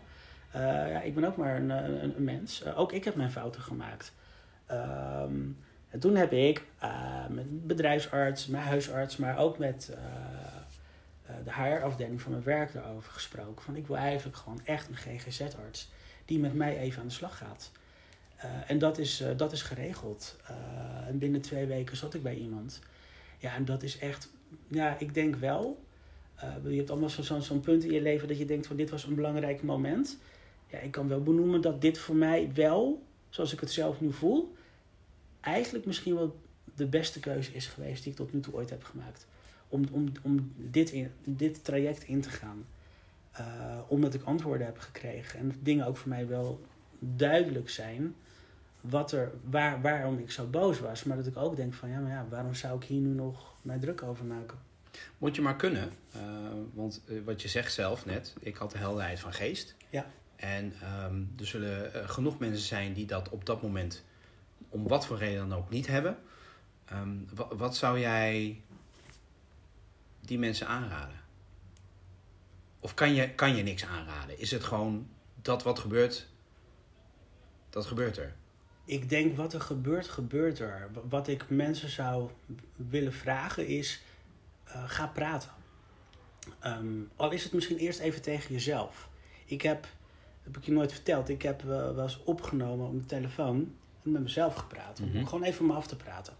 Uh, 0.57 0.63
ja, 0.63 1.01
ik 1.01 1.15
ben 1.15 1.25
ook 1.25 1.37
maar 1.37 1.57
een, 1.57 1.71
een, 1.71 2.17
een 2.17 2.25
mens. 2.25 2.63
Uh, 2.67 2.79
ook 2.79 2.93
ik 2.93 3.05
heb 3.05 3.15
mijn 3.15 3.31
fouten 3.31 3.63
gemaakt. 3.63 4.13
Um, 4.71 5.57
En 5.91 6.01
toen 6.01 6.17
heb 6.17 6.33
ik 6.33 6.65
uh, 6.83 7.27
met 7.29 7.67
bedrijfsarts, 7.67 8.47
mijn 8.47 8.65
huisarts, 8.65 9.17
maar 9.17 9.39
ook 9.39 9.59
met 9.59 9.91
uh, 9.93 9.97
de 11.45 11.53
HR-afdeling 11.53 12.21
van 12.21 12.33
mijn 12.33 12.45
werk 12.45 12.73
daarover 12.73 13.13
gesproken. 13.13 13.63
Van 13.65 13.77
ik 13.77 13.87
wil 13.87 13.97
eigenlijk 13.97 14.37
gewoon 14.37 14.61
echt 14.65 14.89
een 14.89 14.97
GGZ-arts 14.97 15.91
die 16.25 16.39
met 16.39 16.55
mij 16.55 16.79
even 16.79 17.01
aan 17.01 17.09
de 17.09 17.15
slag 17.15 17.37
gaat. 17.37 17.71
en 18.67 18.79
dat 18.79 18.99
is, 18.99 19.25
dat 19.37 19.53
is 19.53 19.63
geregeld. 19.63 20.37
en 21.07 21.19
binnen 21.19 21.41
twee 21.41 21.67
weken 21.67 21.97
zat 21.97 22.15
ik 22.15 22.23
bij 22.23 22.35
iemand. 22.35 22.81
Ja, 23.39 23.55
en 23.55 23.65
dat 23.65 23.83
is 23.83 23.99
echt, 23.99 24.31
ja, 24.69 24.97
ik 24.99 25.15
denk 25.15 25.37
wel. 25.37 25.85
je 26.69 26.77
hebt 26.77 26.91
allemaal 26.91 27.09
zo'n 27.09 27.43
zo 27.43 27.59
punt 27.59 27.85
in 27.85 27.93
je 27.93 28.03
leven 28.03 28.29
dat 28.29 28.39
je 28.39 28.45
denkt 28.45 28.67
van 28.67 28.77
dit 28.77 28.91
was 28.91 29.05
een 29.05 29.15
belangrijk 29.15 29.63
moment. 29.63 30.19
Ja, 30.67 30.79
ik 30.79 30.91
kan 30.91 31.09
wel 31.09 31.23
benoemen 31.23 31.61
dat 31.61 31.81
dit 31.81 31.99
voor 31.99 32.17
mij 32.17 32.51
wel, 32.55 33.03
zoals 33.29 33.53
ik 33.53 33.61
het 33.61 33.71
zelf 33.71 34.01
nu 34.01 34.13
voel, 34.13 34.55
eigenlijk 35.41 35.87
misschien 35.87 36.15
wel 36.15 36.41
de 36.75 36.87
beste 36.87 37.21
keuze 37.21 37.53
is 37.53 37.67
geweest 37.67 38.03
die 38.03 38.13
ik 38.13 38.19
tot 38.19 38.33
nu 38.33 38.41
toe 38.41 38.55
ooit 38.55 38.71
heb 38.71 38.85
gemaakt. 38.85 39.27
Om, 39.69 39.85
om, 39.91 40.13
om 40.23 40.53
dit, 40.57 40.91
in, 40.91 41.11
dit 41.25 41.65
traject 41.65 42.03
in 42.03 42.21
te 42.21 42.31
gaan. 42.31 42.67
Uh, 43.41 43.47
omdat 43.89 44.15
ik 44.15 44.23
antwoorden 44.23 44.67
heb 44.67 44.79
gekregen. 44.79 45.39
En 45.39 45.59
dingen 45.63 45.87
ook 45.87 45.97
voor 45.97 46.09
mij 46.09 46.29
wel 46.29 46.61
duidelijk 46.99 47.71
zijn. 47.71 48.15
Wat 48.81 49.13
er, 49.13 49.33
waar, 49.45 49.81
waarom 49.81 50.19
ik 50.19 50.31
zo 50.31 50.47
boos 50.47 50.81
was. 50.81 51.05
Maar 51.05 51.17
dat 51.17 51.27
ik 51.27 51.37
ook 51.37 51.57
denk 51.57 51.75
van 51.75 51.89
ja, 51.89 51.99
maar 51.99 52.11
ja, 52.11 52.27
waarom 52.31 52.55
zou 52.55 52.77
ik 52.77 52.89
hier 52.89 53.01
nu 53.01 53.15
nog 53.15 53.55
mij 53.63 53.79
druk 53.79 54.03
over 54.03 54.25
maken? 54.25 54.59
Moet 55.19 55.37
je 55.37 55.43
maar 55.43 55.57
kunnen. 55.57 55.91
Uh, 56.17 56.23
want 56.73 57.03
uh, 57.07 57.25
wat 57.25 57.43
je 57.43 57.49
zegt 57.49 57.73
zelf 57.73 58.07
net, 58.07 58.35
ik 58.41 58.57
had 58.57 58.71
de 58.71 58.79
helderheid 58.79 59.21
van 59.21 59.33
geest. 59.33 59.75
Ja. 59.91 60.07
En 60.37 60.73
um, 61.05 61.33
er 61.39 61.47
zullen 61.47 62.09
genoeg 62.09 62.39
mensen 62.39 62.67
zijn 62.67 62.93
die 62.93 63.07
dat 63.07 63.29
op 63.29 63.47
dat 63.47 63.63
moment 63.63 64.05
om 64.71 64.89
wat 64.89 65.07
voor 65.07 65.19
reden 65.19 65.49
dan 65.49 65.59
ook 65.59 65.71
niet 65.71 65.87
hebben. 65.87 66.19
Um, 66.93 67.29
wat, 67.35 67.53
wat 67.53 67.77
zou 67.77 67.99
jij 67.99 68.63
die 70.21 70.39
mensen 70.39 70.67
aanraden? 70.67 71.21
Of 72.81 72.95
kan 72.95 73.15
je, 73.15 73.35
kan 73.35 73.57
je 73.57 73.63
niks 73.63 73.85
aanraden? 73.85 74.39
Is 74.39 74.51
het 74.51 74.65
gewoon 74.65 75.09
dat 75.43 75.63
wat 75.63 75.79
gebeurt, 75.79 76.29
dat 77.71 77.87
gebeurt 77.87 78.17
er? 78.17 78.35
Ik 78.85 79.09
denk 79.09 79.37
wat 79.37 79.53
er 79.53 79.61
gebeurt, 79.61 80.09
gebeurt 80.09 80.59
er. 80.59 80.91
Wat 81.09 81.29
ik 81.29 81.51
mensen 81.51 81.89
zou 81.89 82.31
willen 82.77 83.13
vragen 83.13 83.67
is: 83.67 84.03
uh, 84.69 84.83
ga 84.87 85.07
praten. 85.07 85.51
Um, 86.65 87.11
al 87.17 87.31
is 87.31 87.43
het 87.43 87.53
misschien 87.53 87.79
eerst 87.79 88.01
even 88.01 88.23
tegen 88.23 88.53
jezelf. 88.53 89.09
Ik 89.45 89.63
heb, 89.63 89.87
heb 90.43 90.57
ik 90.57 90.65
je 90.65 90.73
nooit 90.73 90.93
verteld, 90.93 91.29
ik 91.29 91.43
heb 91.43 91.63
uh, 91.63 91.69
wel 91.69 92.09
opgenomen 92.25 92.87
op 92.87 93.01
de 93.01 93.07
telefoon 93.07 93.75
met 94.03 94.23
mezelf 94.23 94.55
gepraat. 94.55 95.01
Om 95.01 95.09
mhm. 95.09 95.25
gewoon 95.25 95.43
even 95.43 95.67
me 95.67 95.73
af 95.73 95.87
te 95.87 95.97
praten. 95.97 96.35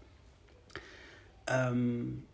Um, 1.45 2.27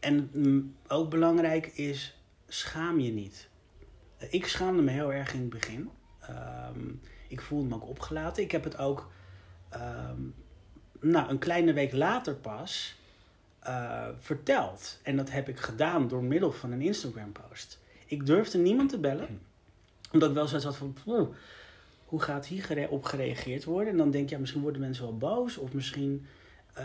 en 0.00 0.30
mm, 0.32 0.76
ook 0.88 1.10
belangrijk 1.10 1.66
is, 1.66 2.16
schaam 2.48 3.00
je 3.00 3.12
niet. 3.12 3.48
Ik 4.30 4.46
schaamde 4.46 4.82
me 4.82 4.90
heel 4.90 5.12
erg 5.12 5.34
in 5.34 5.40
het 5.40 5.50
begin. 5.50 5.90
Um, 6.30 7.00
ik 7.28 7.40
voelde 7.40 7.68
me 7.68 7.74
ook 7.74 7.88
opgelaten. 7.88 8.42
Ik 8.42 8.50
heb 8.50 8.64
het 8.64 8.78
ook 8.78 9.10
um, 9.74 10.34
nou, 11.00 11.30
een 11.30 11.38
kleine 11.38 11.72
week 11.72 11.92
later 11.92 12.34
pas 12.34 12.98
uh, 13.66 14.08
verteld. 14.18 14.98
En 15.02 15.16
dat 15.16 15.30
heb 15.30 15.48
ik 15.48 15.58
gedaan 15.58 16.08
door 16.08 16.24
middel 16.24 16.52
van 16.52 16.72
een 16.72 16.82
Instagram 16.82 17.32
post. 17.32 17.78
Ik 18.06 18.26
durfde 18.26 18.58
niemand 18.58 18.88
te 18.88 18.98
bellen. 18.98 19.26
Hm. 19.26 19.32
Omdat 20.12 20.28
ik 20.28 20.34
wel 20.34 20.46
zoiets 20.46 20.66
had 20.66 20.76
van 20.76 20.96
hoe 22.10 22.22
gaat 22.22 22.46
hier 22.46 22.88
op 22.88 23.04
gereageerd 23.04 23.64
worden? 23.64 23.92
En 23.92 23.96
dan 23.96 24.10
denk 24.10 24.28
je, 24.28 24.34
ja, 24.34 24.40
misschien 24.40 24.62
worden 24.62 24.80
mensen 24.80 25.04
wel 25.04 25.16
boos 25.16 25.56
of 25.56 25.72
misschien... 25.72 26.26
Uh, 26.78 26.84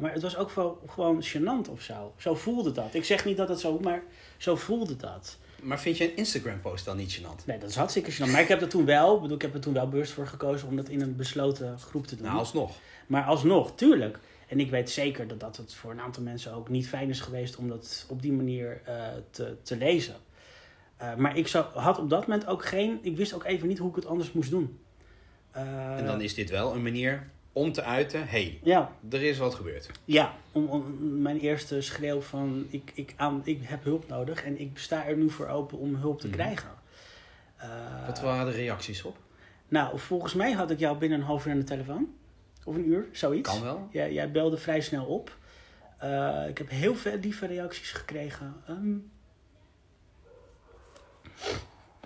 maar 0.00 0.12
het 0.12 0.22
was 0.22 0.36
ook 0.36 0.50
wel 0.50 0.82
gewoon 0.86 1.24
gênant 1.24 1.70
of 1.70 1.82
zo. 1.82 2.12
Zo 2.16 2.34
voelde 2.34 2.72
dat. 2.72 2.94
Ik 2.94 3.04
zeg 3.04 3.24
niet 3.24 3.36
dat 3.36 3.48
het 3.48 3.60
zo, 3.60 3.78
maar 3.78 4.02
zo 4.36 4.56
voelde 4.56 4.96
dat. 4.96 5.38
Maar 5.62 5.80
vind 5.80 5.96
je 5.96 6.10
een 6.10 6.16
Instagram-post 6.16 6.84
dan 6.84 6.96
niet 6.96 7.18
gênant? 7.18 7.44
Nee, 7.46 7.58
dat 7.58 7.68
is 7.68 7.76
hartstikke 7.76 8.12
gênant. 8.12 8.30
Maar 8.30 8.40
ik 8.40 8.48
heb 8.48 8.60
er 8.60 8.68
toen 8.68 8.84
wel, 8.84 9.20
bedoel, 9.20 9.36
ik 9.36 9.42
heb 9.42 9.54
er 9.54 9.60
toen 9.60 9.74
wel 9.74 9.88
bewust 9.88 10.12
voor 10.12 10.26
gekozen 10.26 10.68
om 10.68 10.76
dat 10.76 10.88
in 10.88 11.00
een 11.00 11.16
besloten 11.16 11.78
groep 11.78 12.06
te 12.06 12.16
doen. 12.16 12.26
Nou, 12.26 12.38
alsnog. 12.38 12.72
Maar 13.06 13.24
alsnog, 13.24 13.74
tuurlijk. 13.74 14.18
En 14.48 14.60
ik 14.60 14.70
weet 14.70 14.90
zeker 14.90 15.28
dat, 15.28 15.40
dat 15.40 15.56
het 15.56 15.74
voor 15.74 15.90
een 15.90 16.00
aantal 16.00 16.22
mensen 16.22 16.52
ook 16.52 16.68
niet 16.68 16.88
fijn 16.88 17.08
is 17.08 17.20
geweest 17.20 17.56
om 17.56 17.68
dat 17.68 18.06
op 18.08 18.22
die 18.22 18.32
manier 18.32 18.82
uh, 18.88 19.06
te, 19.30 19.56
te 19.62 19.76
lezen. 19.76 20.16
Uh, 21.02 21.14
maar 21.14 21.36
ik 21.36 21.48
zou, 21.48 21.64
had 21.74 21.98
op 21.98 22.10
dat 22.10 22.26
moment 22.26 22.46
ook 22.46 22.64
geen. 22.64 22.98
Ik 23.02 23.16
wist 23.16 23.34
ook 23.34 23.44
even 23.44 23.68
niet 23.68 23.78
hoe 23.78 23.88
ik 23.88 23.94
het 23.94 24.06
anders 24.06 24.32
moest 24.32 24.50
doen. 24.50 24.78
Uh, 25.56 25.98
en 25.98 26.06
dan 26.06 26.20
is 26.20 26.34
dit 26.34 26.50
wel 26.50 26.74
een 26.74 26.82
manier 26.82 27.30
om 27.52 27.72
te 27.72 27.82
uiten: 27.82 28.20
hé, 28.20 28.26
hey, 28.26 28.58
ja. 28.62 28.92
er 29.10 29.22
is 29.22 29.38
wat 29.38 29.54
gebeurd. 29.54 29.90
Ja, 30.04 30.34
om, 30.52 30.66
om, 30.66 30.84
mijn 31.22 31.38
eerste 31.38 31.80
schreeuw 31.80 32.20
van: 32.20 32.66
ik, 32.70 32.92
ik, 32.94 33.14
aan, 33.16 33.40
ik 33.44 33.60
heb 33.62 33.84
hulp 33.84 34.08
nodig 34.08 34.44
en 34.44 34.60
ik 34.60 34.78
sta 34.78 35.06
er 35.06 35.16
nu 35.16 35.30
voor 35.30 35.46
open 35.46 35.78
om 35.78 35.94
hulp 35.94 36.20
te 36.20 36.26
mm. 36.26 36.32
krijgen. 36.32 36.70
Uh, 37.58 38.06
wat 38.06 38.20
waren 38.20 38.52
de 38.52 38.58
reacties 38.58 39.02
op? 39.02 39.16
Nou, 39.68 39.98
volgens 39.98 40.34
mij 40.34 40.52
had 40.52 40.70
ik 40.70 40.78
jou 40.78 40.98
binnen 40.98 41.18
een 41.18 41.24
half 41.24 41.46
uur 41.46 41.52
aan 41.52 41.58
de 41.58 41.64
telefoon. 41.64 42.14
Of 42.64 42.74
een 42.74 42.88
uur, 42.88 43.08
zoiets. 43.12 43.50
Kan 43.50 43.62
wel. 43.62 43.88
Ja, 43.90 44.08
jij 44.08 44.30
belde 44.30 44.56
vrij 44.56 44.80
snel 44.80 45.04
op. 45.04 45.36
ik 46.48 46.58
heb 46.58 46.70
heel 46.70 46.94
veel 46.94 47.18
lieve 47.18 47.46
reacties 47.46 47.90
gekregen. 47.90 48.54
Um, 48.68 49.11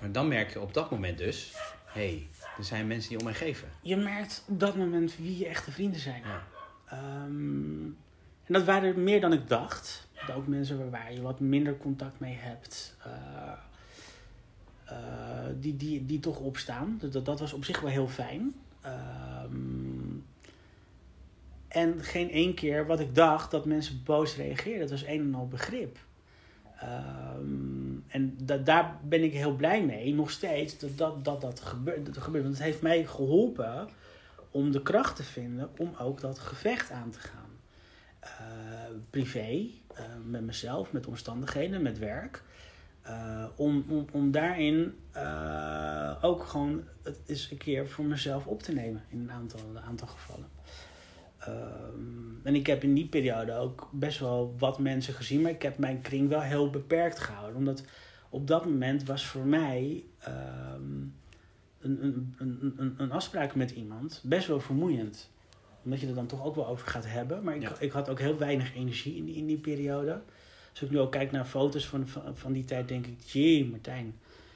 maar 0.01 0.12
dan 0.12 0.29
merk 0.29 0.53
je 0.53 0.61
op 0.61 0.75
dat 0.75 0.90
moment 0.90 1.18
dus, 1.18 1.53
hé, 1.85 2.09
hey, 2.09 2.29
er 2.59 2.64
zijn 2.64 2.87
mensen 2.87 3.09
die 3.09 3.18
om 3.18 3.25
mij 3.25 3.35
geven. 3.35 3.68
Je 3.83 3.96
merkt 3.96 4.44
op 4.49 4.61
dat 4.61 4.77
moment 4.77 5.16
wie 5.16 5.38
je 5.38 5.46
echte 5.46 5.72
vrienden 5.72 6.01
zijn. 6.01 6.22
Ja. 6.22 6.42
Um, 7.25 7.96
en 8.44 8.53
dat 8.53 8.64
waren 8.64 8.94
er 8.94 8.99
meer 8.99 9.20
dan 9.20 9.33
ik 9.33 9.49
dacht. 9.49 10.09
Ook 10.35 10.46
mensen 10.46 10.90
waar 10.90 11.12
je 11.12 11.22
wat 11.22 11.40
minder 11.40 11.77
contact 11.77 12.20
mee 12.20 12.37
hebt. 12.38 12.96
Uh, 13.07 13.12
uh, 14.90 14.99
die, 15.61 15.77
die, 15.77 16.07
die 16.07 16.20
toch 16.20 16.38
opstaan. 16.38 16.96
Dus 17.01 17.12
dat, 17.12 17.25
dat 17.25 17.40
was 17.40 17.53
op 17.53 17.64
zich 17.64 17.81
wel 17.81 17.90
heel 17.90 18.09
fijn. 18.09 18.55
Um, 19.44 20.25
en 21.68 22.05
geen 22.05 22.31
één 22.31 22.55
keer 22.55 22.87
wat 22.87 23.01
ik 23.01 23.14
dacht 23.14 23.51
dat 23.51 23.64
mensen 23.64 24.03
boos 24.05 24.37
reageerden. 24.37 24.81
Dat 24.81 24.90
was 24.90 25.05
een 25.05 25.20
en 25.20 25.35
al 25.35 25.49
begrip. 25.49 25.99
Um, 26.83 27.76
en 28.16 28.37
daar 28.64 28.98
ben 29.02 29.22
ik 29.22 29.33
heel 29.33 29.55
blij 29.55 29.85
mee, 29.85 30.14
nog 30.14 30.31
steeds, 30.31 30.79
dat 30.79 30.98
dat, 30.98 31.24
dat, 31.24 31.40
dat, 31.40 31.61
gebeurt, 31.61 32.07
dat 32.07 32.16
gebeurt. 32.16 32.44
Want 32.44 32.57
het 32.57 32.64
heeft 32.64 32.83
mij 32.83 33.07
geholpen 33.07 33.88
om 34.50 34.72
de 34.72 34.83
kracht 34.83 35.16
te 35.16 35.22
vinden 35.22 35.70
om 35.79 35.94
ook 36.00 36.20
dat 36.20 36.38
gevecht 36.38 36.90
aan 36.90 37.11
te 37.11 37.18
gaan. 37.18 37.50
Uh, 38.22 38.31
privé, 39.11 39.50
uh, 39.50 39.98
met 40.24 40.42
mezelf, 40.42 40.92
met 40.92 41.07
omstandigheden, 41.07 41.83
met 41.83 41.98
werk. 41.98 42.42
Uh, 43.07 43.44
om, 43.57 43.85
om, 43.88 44.07
om 44.12 44.31
daarin 44.31 44.94
ook 46.20 46.44
gewoon 46.44 46.85
het 47.02 47.18
eens 47.26 47.50
een 47.50 47.57
keer 47.57 47.88
voor 47.88 48.05
mezelf 48.05 48.46
op 48.46 48.62
te 48.62 48.72
nemen 48.72 49.05
in 49.09 49.20
een 49.20 49.33
aantal, 49.33 49.61
een 49.68 49.81
aantal 49.81 50.09
gevallen. 50.09 50.48
Um, 51.48 52.40
en 52.42 52.55
ik 52.55 52.66
heb 52.66 52.83
in 52.83 52.94
die 52.94 53.07
periode 53.07 53.55
ook 53.55 53.88
best 53.92 54.18
wel 54.18 54.55
wat 54.59 54.79
mensen 54.79 55.14
gezien, 55.14 55.40
maar 55.40 55.50
ik 55.50 55.62
heb 55.62 55.79
mijn 55.79 56.00
kring 56.00 56.29
wel 56.29 56.40
heel 56.40 56.70
beperkt 56.70 57.18
gehouden. 57.18 57.57
Omdat 57.57 57.83
op 58.37 58.46
dat 58.46 58.64
moment 58.64 59.05
was 59.05 59.27
voor 59.27 59.46
mij 59.46 60.05
um, 60.29 61.14
een, 61.81 61.99
een, 62.03 62.75
een, 62.77 62.94
een, 62.96 63.12
afspraak 63.12 63.55
met 63.55 63.70
iemand 63.70 64.20
best 64.25 64.46
wel 64.49 64.61
vermoeiend. 64.61 65.31
Omdat 65.85 66.01
je 66.01 66.07
er 66.07 66.14
dan 66.14 66.27
toch 66.27 66.44
ook 66.44 66.55
wel 66.55 66.66
over 66.66 66.88
gaat 66.88 67.07
hebben. 67.07 67.42
Maar 67.42 67.57
ik, 67.57 67.68
ik 67.79 67.92
had 67.92 68.09
ook 68.09 68.18
heel 68.18 68.38
weinig 68.38 68.75
energie 68.75 69.16
in 69.16 69.25
die, 69.25 69.35
in 69.35 69.46
die 69.46 69.59
periode. 69.59 70.20
Als 70.70 70.83
ik 70.83 70.90
nu 70.90 70.99
ook 70.99 71.12
kijk 71.12 71.31
naar 71.31 71.44
foto's 71.44 71.87
van, 71.87 72.09
van, 72.09 72.22
van 72.35 72.53
die 72.53 72.64
tijd, 72.64 72.88
denk 72.88 73.07
ik, 73.07 73.20
jee, 73.20 73.66
Martijn. 73.70 74.14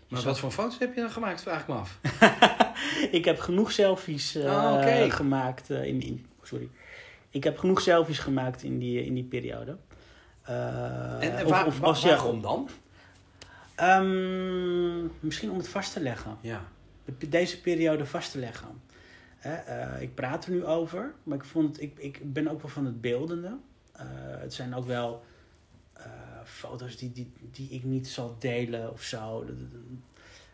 Maar 0.09 0.23
wat 0.23 0.39
voor 0.39 0.51
foto's 0.51 0.79
heb 0.79 0.95
je 0.95 1.01
dan 1.01 1.11
gemaakt, 1.11 1.43
vraag 1.43 1.61
ik 1.61 1.69
me 1.69 1.75
af. 1.75 1.99
ik 3.19 3.25
heb 3.25 3.39
genoeg 3.39 3.73
selfies 3.73 4.37
uh, 4.37 4.45
oh, 4.45 5.13
gemaakt 5.13 5.71
uh, 5.71 5.85
in, 5.85 6.01
in, 6.03 6.27
sorry. 6.43 6.69
Ik 7.31 7.45
heb 7.45 7.59
genoeg 7.59 7.81
selfies 7.81 8.19
gemaakt 8.19 8.63
in 8.63 8.79
die, 8.79 9.05
in 9.05 9.15
die 9.15 9.25
periode. 9.25 9.77
Uh, 10.49 11.39
en, 11.39 11.49
waar, 11.49 11.67
of, 11.67 11.83
als 11.83 12.05
waarom 12.05 12.41
dan? 12.41 12.69
Um, 13.83 15.13
misschien 15.21 15.51
om 15.51 15.57
het 15.57 15.69
vast 15.69 15.93
te 15.93 16.01
leggen. 16.01 16.39
Ja. 16.41 16.65
Deze 17.29 17.61
periode 17.61 18.07
vast 18.07 18.33
te 18.33 18.39
leggen. 18.39 18.83
Uh, 19.47 20.03
ik 20.03 20.15
praat 20.15 20.45
er 20.45 20.51
nu 20.51 20.65
over, 20.65 21.15
maar 21.23 21.37
ik, 21.37 21.45
vond, 21.45 21.81
ik, 21.83 21.99
ik 21.99 22.33
ben 22.33 22.49
ook 22.49 22.63
wel 22.63 22.71
van 22.71 22.85
het 22.85 23.01
beeldende. 23.01 23.57
Uh, 23.97 24.03
het 24.41 24.55
zijn 24.55 24.75
ook 24.75 24.87
wel 24.87 25.25
foto's 26.45 26.97
die, 26.97 27.13
die, 27.13 27.33
die 27.53 27.69
ik 27.71 27.85
niet 27.85 28.09
zal 28.09 28.37
delen 28.39 28.93
of 28.93 29.03
zo. 29.03 29.47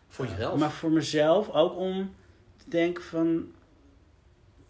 Voor 0.07 0.27
jezelf? 0.27 0.59
maar 0.59 0.71
voor 0.71 0.91
mezelf 0.91 1.49
ook 1.49 1.75
om 1.75 2.13
te 2.57 2.69
denken 2.69 3.03
van... 3.03 3.51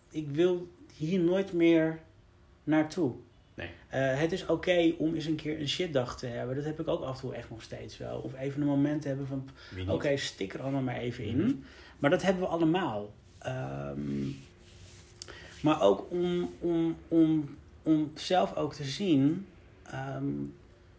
Ik 0.10 0.30
wil 0.30 0.72
hier 0.93 1.20
nooit 1.20 1.54
meer 1.54 2.00
naartoe. 2.63 3.15
Nee. 3.58 3.67
Uh, 3.67 4.20
het 4.20 4.32
is 4.32 4.46
oké 4.46 4.93
om 4.98 5.13
eens 5.13 5.26
een 5.26 5.36
keer 5.36 5.60
een 5.60 5.70
shitdag 5.70 6.17
te 6.17 6.28
hebben. 6.28 6.56
Dat 6.56 6.65
heb 6.65 6.80
ik 6.80 6.88
ook 6.88 7.02
af 7.02 7.15
en 7.15 7.22
toe 7.22 7.34
echt 7.34 7.50
nog 7.50 7.62
steeds 7.62 7.98
wel. 7.98 8.20
Of 8.20 8.39
even 8.39 8.62
een 8.62 8.67
moment 8.67 9.02
te 9.02 9.08
hebben 9.08 9.28
van... 9.28 9.50
Oké, 9.82 9.91
okay, 9.91 10.17
stik 10.17 10.54
er 10.54 10.62
allemaal 10.62 10.82
maar 10.82 10.98
even 10.98 11.24
in. 11.24 11.38
Mhm. 11.38 11.54
Maar 12.00 12.10
dat 12.10 12.22
hebben 12.22 12.43
we 12.43 12.50
allemaal. 12.50 13.13
Um, 13.46 14.36
Maar 15.62 15.82
ook 15.82 16.12
om, 16.12 16.54
om, 16.60 16.96
om, 17.08 17.58
om 17.84 18.12
zelf 18.15 18.56
ook 18.56 18.74
te 18.74 18.84
zien 18.84 19.48
ehm, 19.84 20.34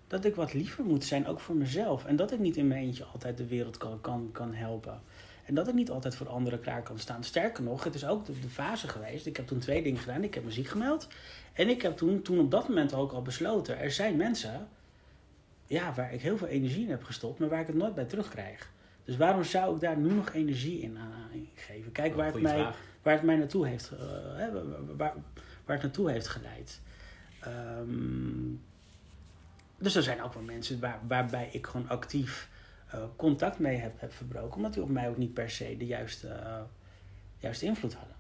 dat 0.07 0.25
ik 0.25 0.35
wat 0.35 0.55
liever 0.55 0.85
moet 0.85 1.05
zijn, 1.05 1.27
ook 1.27 1.41
voor 1.41 1.57
mezelf. 1.57 2.05
En 2.05 2.17
dat 2.17 2.33
ik 2.33 2.39
niet 2.39 2.57
in 2.57 2.67
mijn 2.67 2.85
eentje 2.85 3.05
altijd 3.05 3.37
de 3.37 3.47
wereld 3.47 3.77
kan, 3.77 4.01
kan, 4.01 4.29
kan 4.33 4.55
helpen. 4.55 5.01
En 5.49 5.55
dat 5.55 5.69
ik 5.69 5.75
niet 5.75 5.91
altijd 5.91 6.15
voor 6.15 6.29
anderen 6.29 6.61
klaar 6.61 6.83
kan 6.83 6.99
staan. 6.99 7.25
Sterker 7.25 7.63
nog, 7.63 7.85
het 7.85 7.95
is 7.95 8.07
ook 8.07 8.27
de, 8.27 8.41
de 8.41 8.49
fase 8.49 8.89
geweest. 8.89 9.27
Ik 9.27 9.37
heb 9.37 9.47
toen 9.47 9.59
twee 9.59 9.83
dingen 9.83 10.01
gedaan. 10.01 10.25
Ik 10.25 10.35
heb 10.35 10.45
muziek 10.45 10.67
gemeld. 10.67 11.09
En 11.53 11.69
ik 11.69 11.83
heb 11.83 11.97
toen, 11.97 12.23
toen 12.23 12.39
op 12.39 12.51
dat 12.51 12.69
moment 12.69 12.95
ook 12.95 13.13
al 13.13 13.23
besloten. 13.23 13.79
Er 13.79 13.91
zijn 13.91 14.17
mensen 14.17 14.69
ja, 15.67 15.95
waar 15.95 16.13
ik 16.13 16.21
heel 16.21 16.37
veel 16.37 16.47
energie 16.47 16.85
in 16.85 16.91
heb 16.91 17.05
gestopt, 17.05 17.39
maar 17.39 17.49
waar 17.49 17.61
ik 17.61 17.67
het 17.67 17.77
nooit 17.77 17.95
bij 17.95 18.05
terugkrijg. 18.05 18.71
Dus 19.05 19.17
waarom 19.17 19.45
zou 19.45 19.75
ik 19.75 19.81
daar 19.81 19.97
nu 19.97 20.13
nog 20.13 20.33
energie 20.33 20.81
in 20.81 20.99
aan 20.99 21.49
geven? 21.55 21.93
Kijk 21.93 22.15
waar 22.15 22.33
het, 22.33 22.43
mij, 22.43 22.67
waar 23.03 23.15
het 23.15 23.23
mij 23.23 23.37
naartoe 23.37 23.67
heeft, 23.67 23.93
uh, 23.93 23.99
waar, 24.97 25.15
waar 25.65 25.77
het 25.77 25.83
naartoe 25.83 26.11
heeft 26.11 26.29
geleid. 26.29 26.81
Um, 27.47 28.63
dus 29.79 29.95
er 29.95 30.03
zijn 30.03 30.23
ook 30.23 30.35
wel 30.35 30.43
mensen 30.43 30.81
waar, 30.81 31.01
waarbij 31.07 31.49
ik 31.53 31.67
gewoon 31.67 31.89
actief 31.89 32.49
uh, 32.95 33.01
contact 33.17 33.59
mee 33.59 33.77
heb, 33.77 34.01
heb 34.01 34.13
verbroken, 34.13 34.57
omdat 34.57 34.73
die 34.73 34.83
op 34.83 34.89
mij 34.89 35.09
ook 35.09 35.17
niet 35.17 35.35
per 35.35 35.51
se 35.51 35.77
de 35.77 35.87
juiste, 35.87 36.27
uh, 36.27 36.61
juiste 37.39 37.65
invloed 37.65 37.95
hadden. 37.95 38.17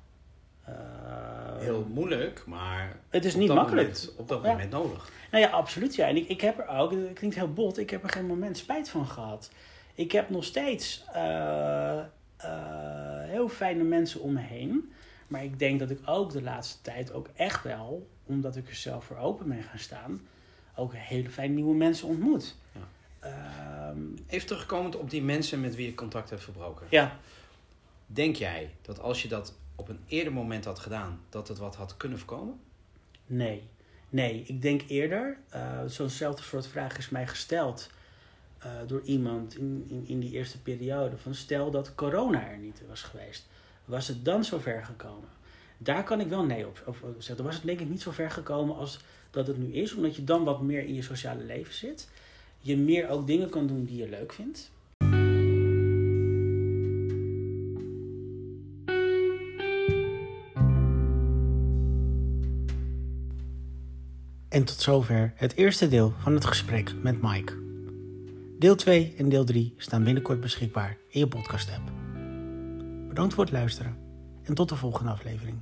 Uh, 0.68 1.58
Heel 1.58 1.86
moeilijk, 1.92 2.42
maar 2.46 2.96
het 3.08 3.24
is 3.24 3.34
niet 3.34 3.48
makkelijk. 3.48 3.86
Moment, 3.86 4.14
op 4.16 4.28
dat 4.28 4.42
moment 4.42 4.70
nodig. 4.70 5.10
Nou 5.30 5.44
ja, 5.44 5.50
absoluut. 5.50 5.94
Ja. 5.94 6.08
En 6.08 6.16
ik, 6.16 6.28
ik 6.28 6.40
heb 6.40 6.58
er 6.58 6.68
ook, 6.68 6.90
het 6.90 7.12
klinkt 7.12 7.36
heel 7.36 7.52
bot, 7.52 7.78
ik 7.78 7.90
heb 7.90 8.02
er 8.02 8.10
geen 8.10 8.26
moment 8.26 8.58
spijt 8.58 8.88
van 8.88 9.06
gehad. 9.06 9.50
Ik 9.94 10.12
heb 10.12 10.30
nog 10.30 10.44
steeds 10.44 11.04
heel 13.26 13.48
fijne 13.48 13.82
mensen 13.82 14.20
om 14.20 14.32
me 14.32 14.40
heen. 14.40 14.92
Maar 15.26 15.44
ik 15.44 15.58
denk 15.58 15.78
dat 15.78 15.90
ik 15.90 16.00
ook 16.04 16.32
de 16.32 16.42
laatste 16.42 16.80
tijd 16.82 17.12
ook 17.12 17.28
echt 17.34 17.62
wel, 17.62 18.08
omdat 18.24 18.56
ik 18.56 18.68
er 18.68 18.74
zelf 18.74 19.04
voor 19.04 19.16
open 19.16 19.48
ben 19.48 19.62
gaan 19.62 19.78
staan, 19.78 20.20
ook 20.74 20.92
hele 20.94 21.30
fijne 21.30 21.54
nieuwe 21.54 21.74
mensen 21.74 22.08
ontmoet. 22.08 22.56
Ja. 22.72 22.80
Even 24.26 24.46
terugkomend 24.46 24.96
op 24.96 25.10
die 25.10 25.22
mensen 25.22 25.60
met 25.60 25.74
wie 25.74 25.86
je 25.86 25.94
contact 25.94 26.30
hebt 26.30 26.42
verbroken. 26.42 26.86
Ja. 26.90 27.18
Denk 28.06 28.36
jij 28.36 28.70
dat 28.82 29.00
als 29.00 29.22
je 29.22 29.28
dat 29.28 29.54
op 29.74 29.88
een 29.88 30.00
eerder 30.06 30.32
moment 30.32 30.64
had 30.64 30.78
gedaan, 30.78 31.20
dat 31.28 31.48
het 31.48 31.58
wat 31.58 31.76
had 31.76 31.96
kunnen 31.96 32.18
voorkomen? 32.18 32.60
Nee. 33.26 33.62
Nee, 34.08 34.44
ik 34.46 34.62
denk 34.62 34.82
eerder, 34.88 35.38
uh, 35.54 35.80
zo'nzelfde 35.86 36.42
soort 36.42 36.66
vraag 36.66 36.98
is 36.98 37.08
mij 37.08 37.26
gesteld 37.26 37.90
uh, 38.66 38.72
door 38.86 39.02
iemand 39.02 39.56
in, 39.56 39.86
in, 39.88 40.04
in 40.06 40.20
die 40.20 40.32
eerste 40.32 40.62
periode. 40.62 41.16
Van 41.18 41.34
stel 41.34 41.70
dat 41.70 41.94
corona 41.94 42.48
er 42.48 42.58
niet 42.58 42.82
was 42.88 43.02
geweest, 43.02 43.46
was 43.84 44.08
het 44.08 44.24
dan 44.24 44.44
zover 44.44 44.84
gekomen? 44.84 45.28
Daar 45.78 46.04
kan 46.04 46.20
ik 46.20 46.28
wel 46.28 46.44
nee 46.44 46.66
op, 46.66 46.82
op 46.86 46.96
zeggen. 47.02 47.36
Dan 47.36 47.46
was 47.46 47.54
het 47.54 47.64
denk 47.64 47.80
ik 47.80 47.88
niet 47.88 48.02
zo 48.02 48.10
ver 48.10 48.30
gekomen 48.30 48.76
als 48.76 49.00
dat 49.30 49.46
het 49.46 49.58
nu 49.58 49.72
is, 49.72 49.94
omdat 49.94 50.16
je 50.16 50.24
dan 50.24 50.44
wat 50.44 50.62
meer 50.62 50.84
in 50.84 50.94
je 50.94 51.02
sociale 51.02 51.44
leven 51.44 51.74
zit. 51.74 52.08
Je 52.60 52.76
meer 52.76 53.08
ook 53.08 53.26
dingen 53.26 53.50
kan 53.50 53.66
doen 53.66 53.84
die 53.84 53.96
je 53.96 54.08
leuk 54.08 54.32
vindt. 54.32 54.70
En 64.48 64.64
tot 64.64 64.80
zover 64.80 65.32
het 65.36 65.54
eerste 65.56 65.88
deel 65.88 66.12
van 66.18 66.34
het 66.34 66.44
gesprek 66.44 66.94
met 67.02 67.22
Mike. 67.22 67.52
Deel 68.58 68.74
2 68.74 69.14
en 69.16 69.28
deel 69.28 69.44
3 69.44 69.74
staan 69.76 70.04
binnenkort 70.04 70.40
beschikbaar 70.40 70.98
in 71.08 71.20
je 71.20 71.28
podcast-app. 71.28 71.92
Bedankt 73.08 73.34
voor 73.34 73.44
het 73.44 73.52
luisteren 73.52 73.96
en 74.42 74.54
tot 74.54 74.68
de 74.68 74.76
volgende 74.76 75.10
aflevering. 75.10 75.60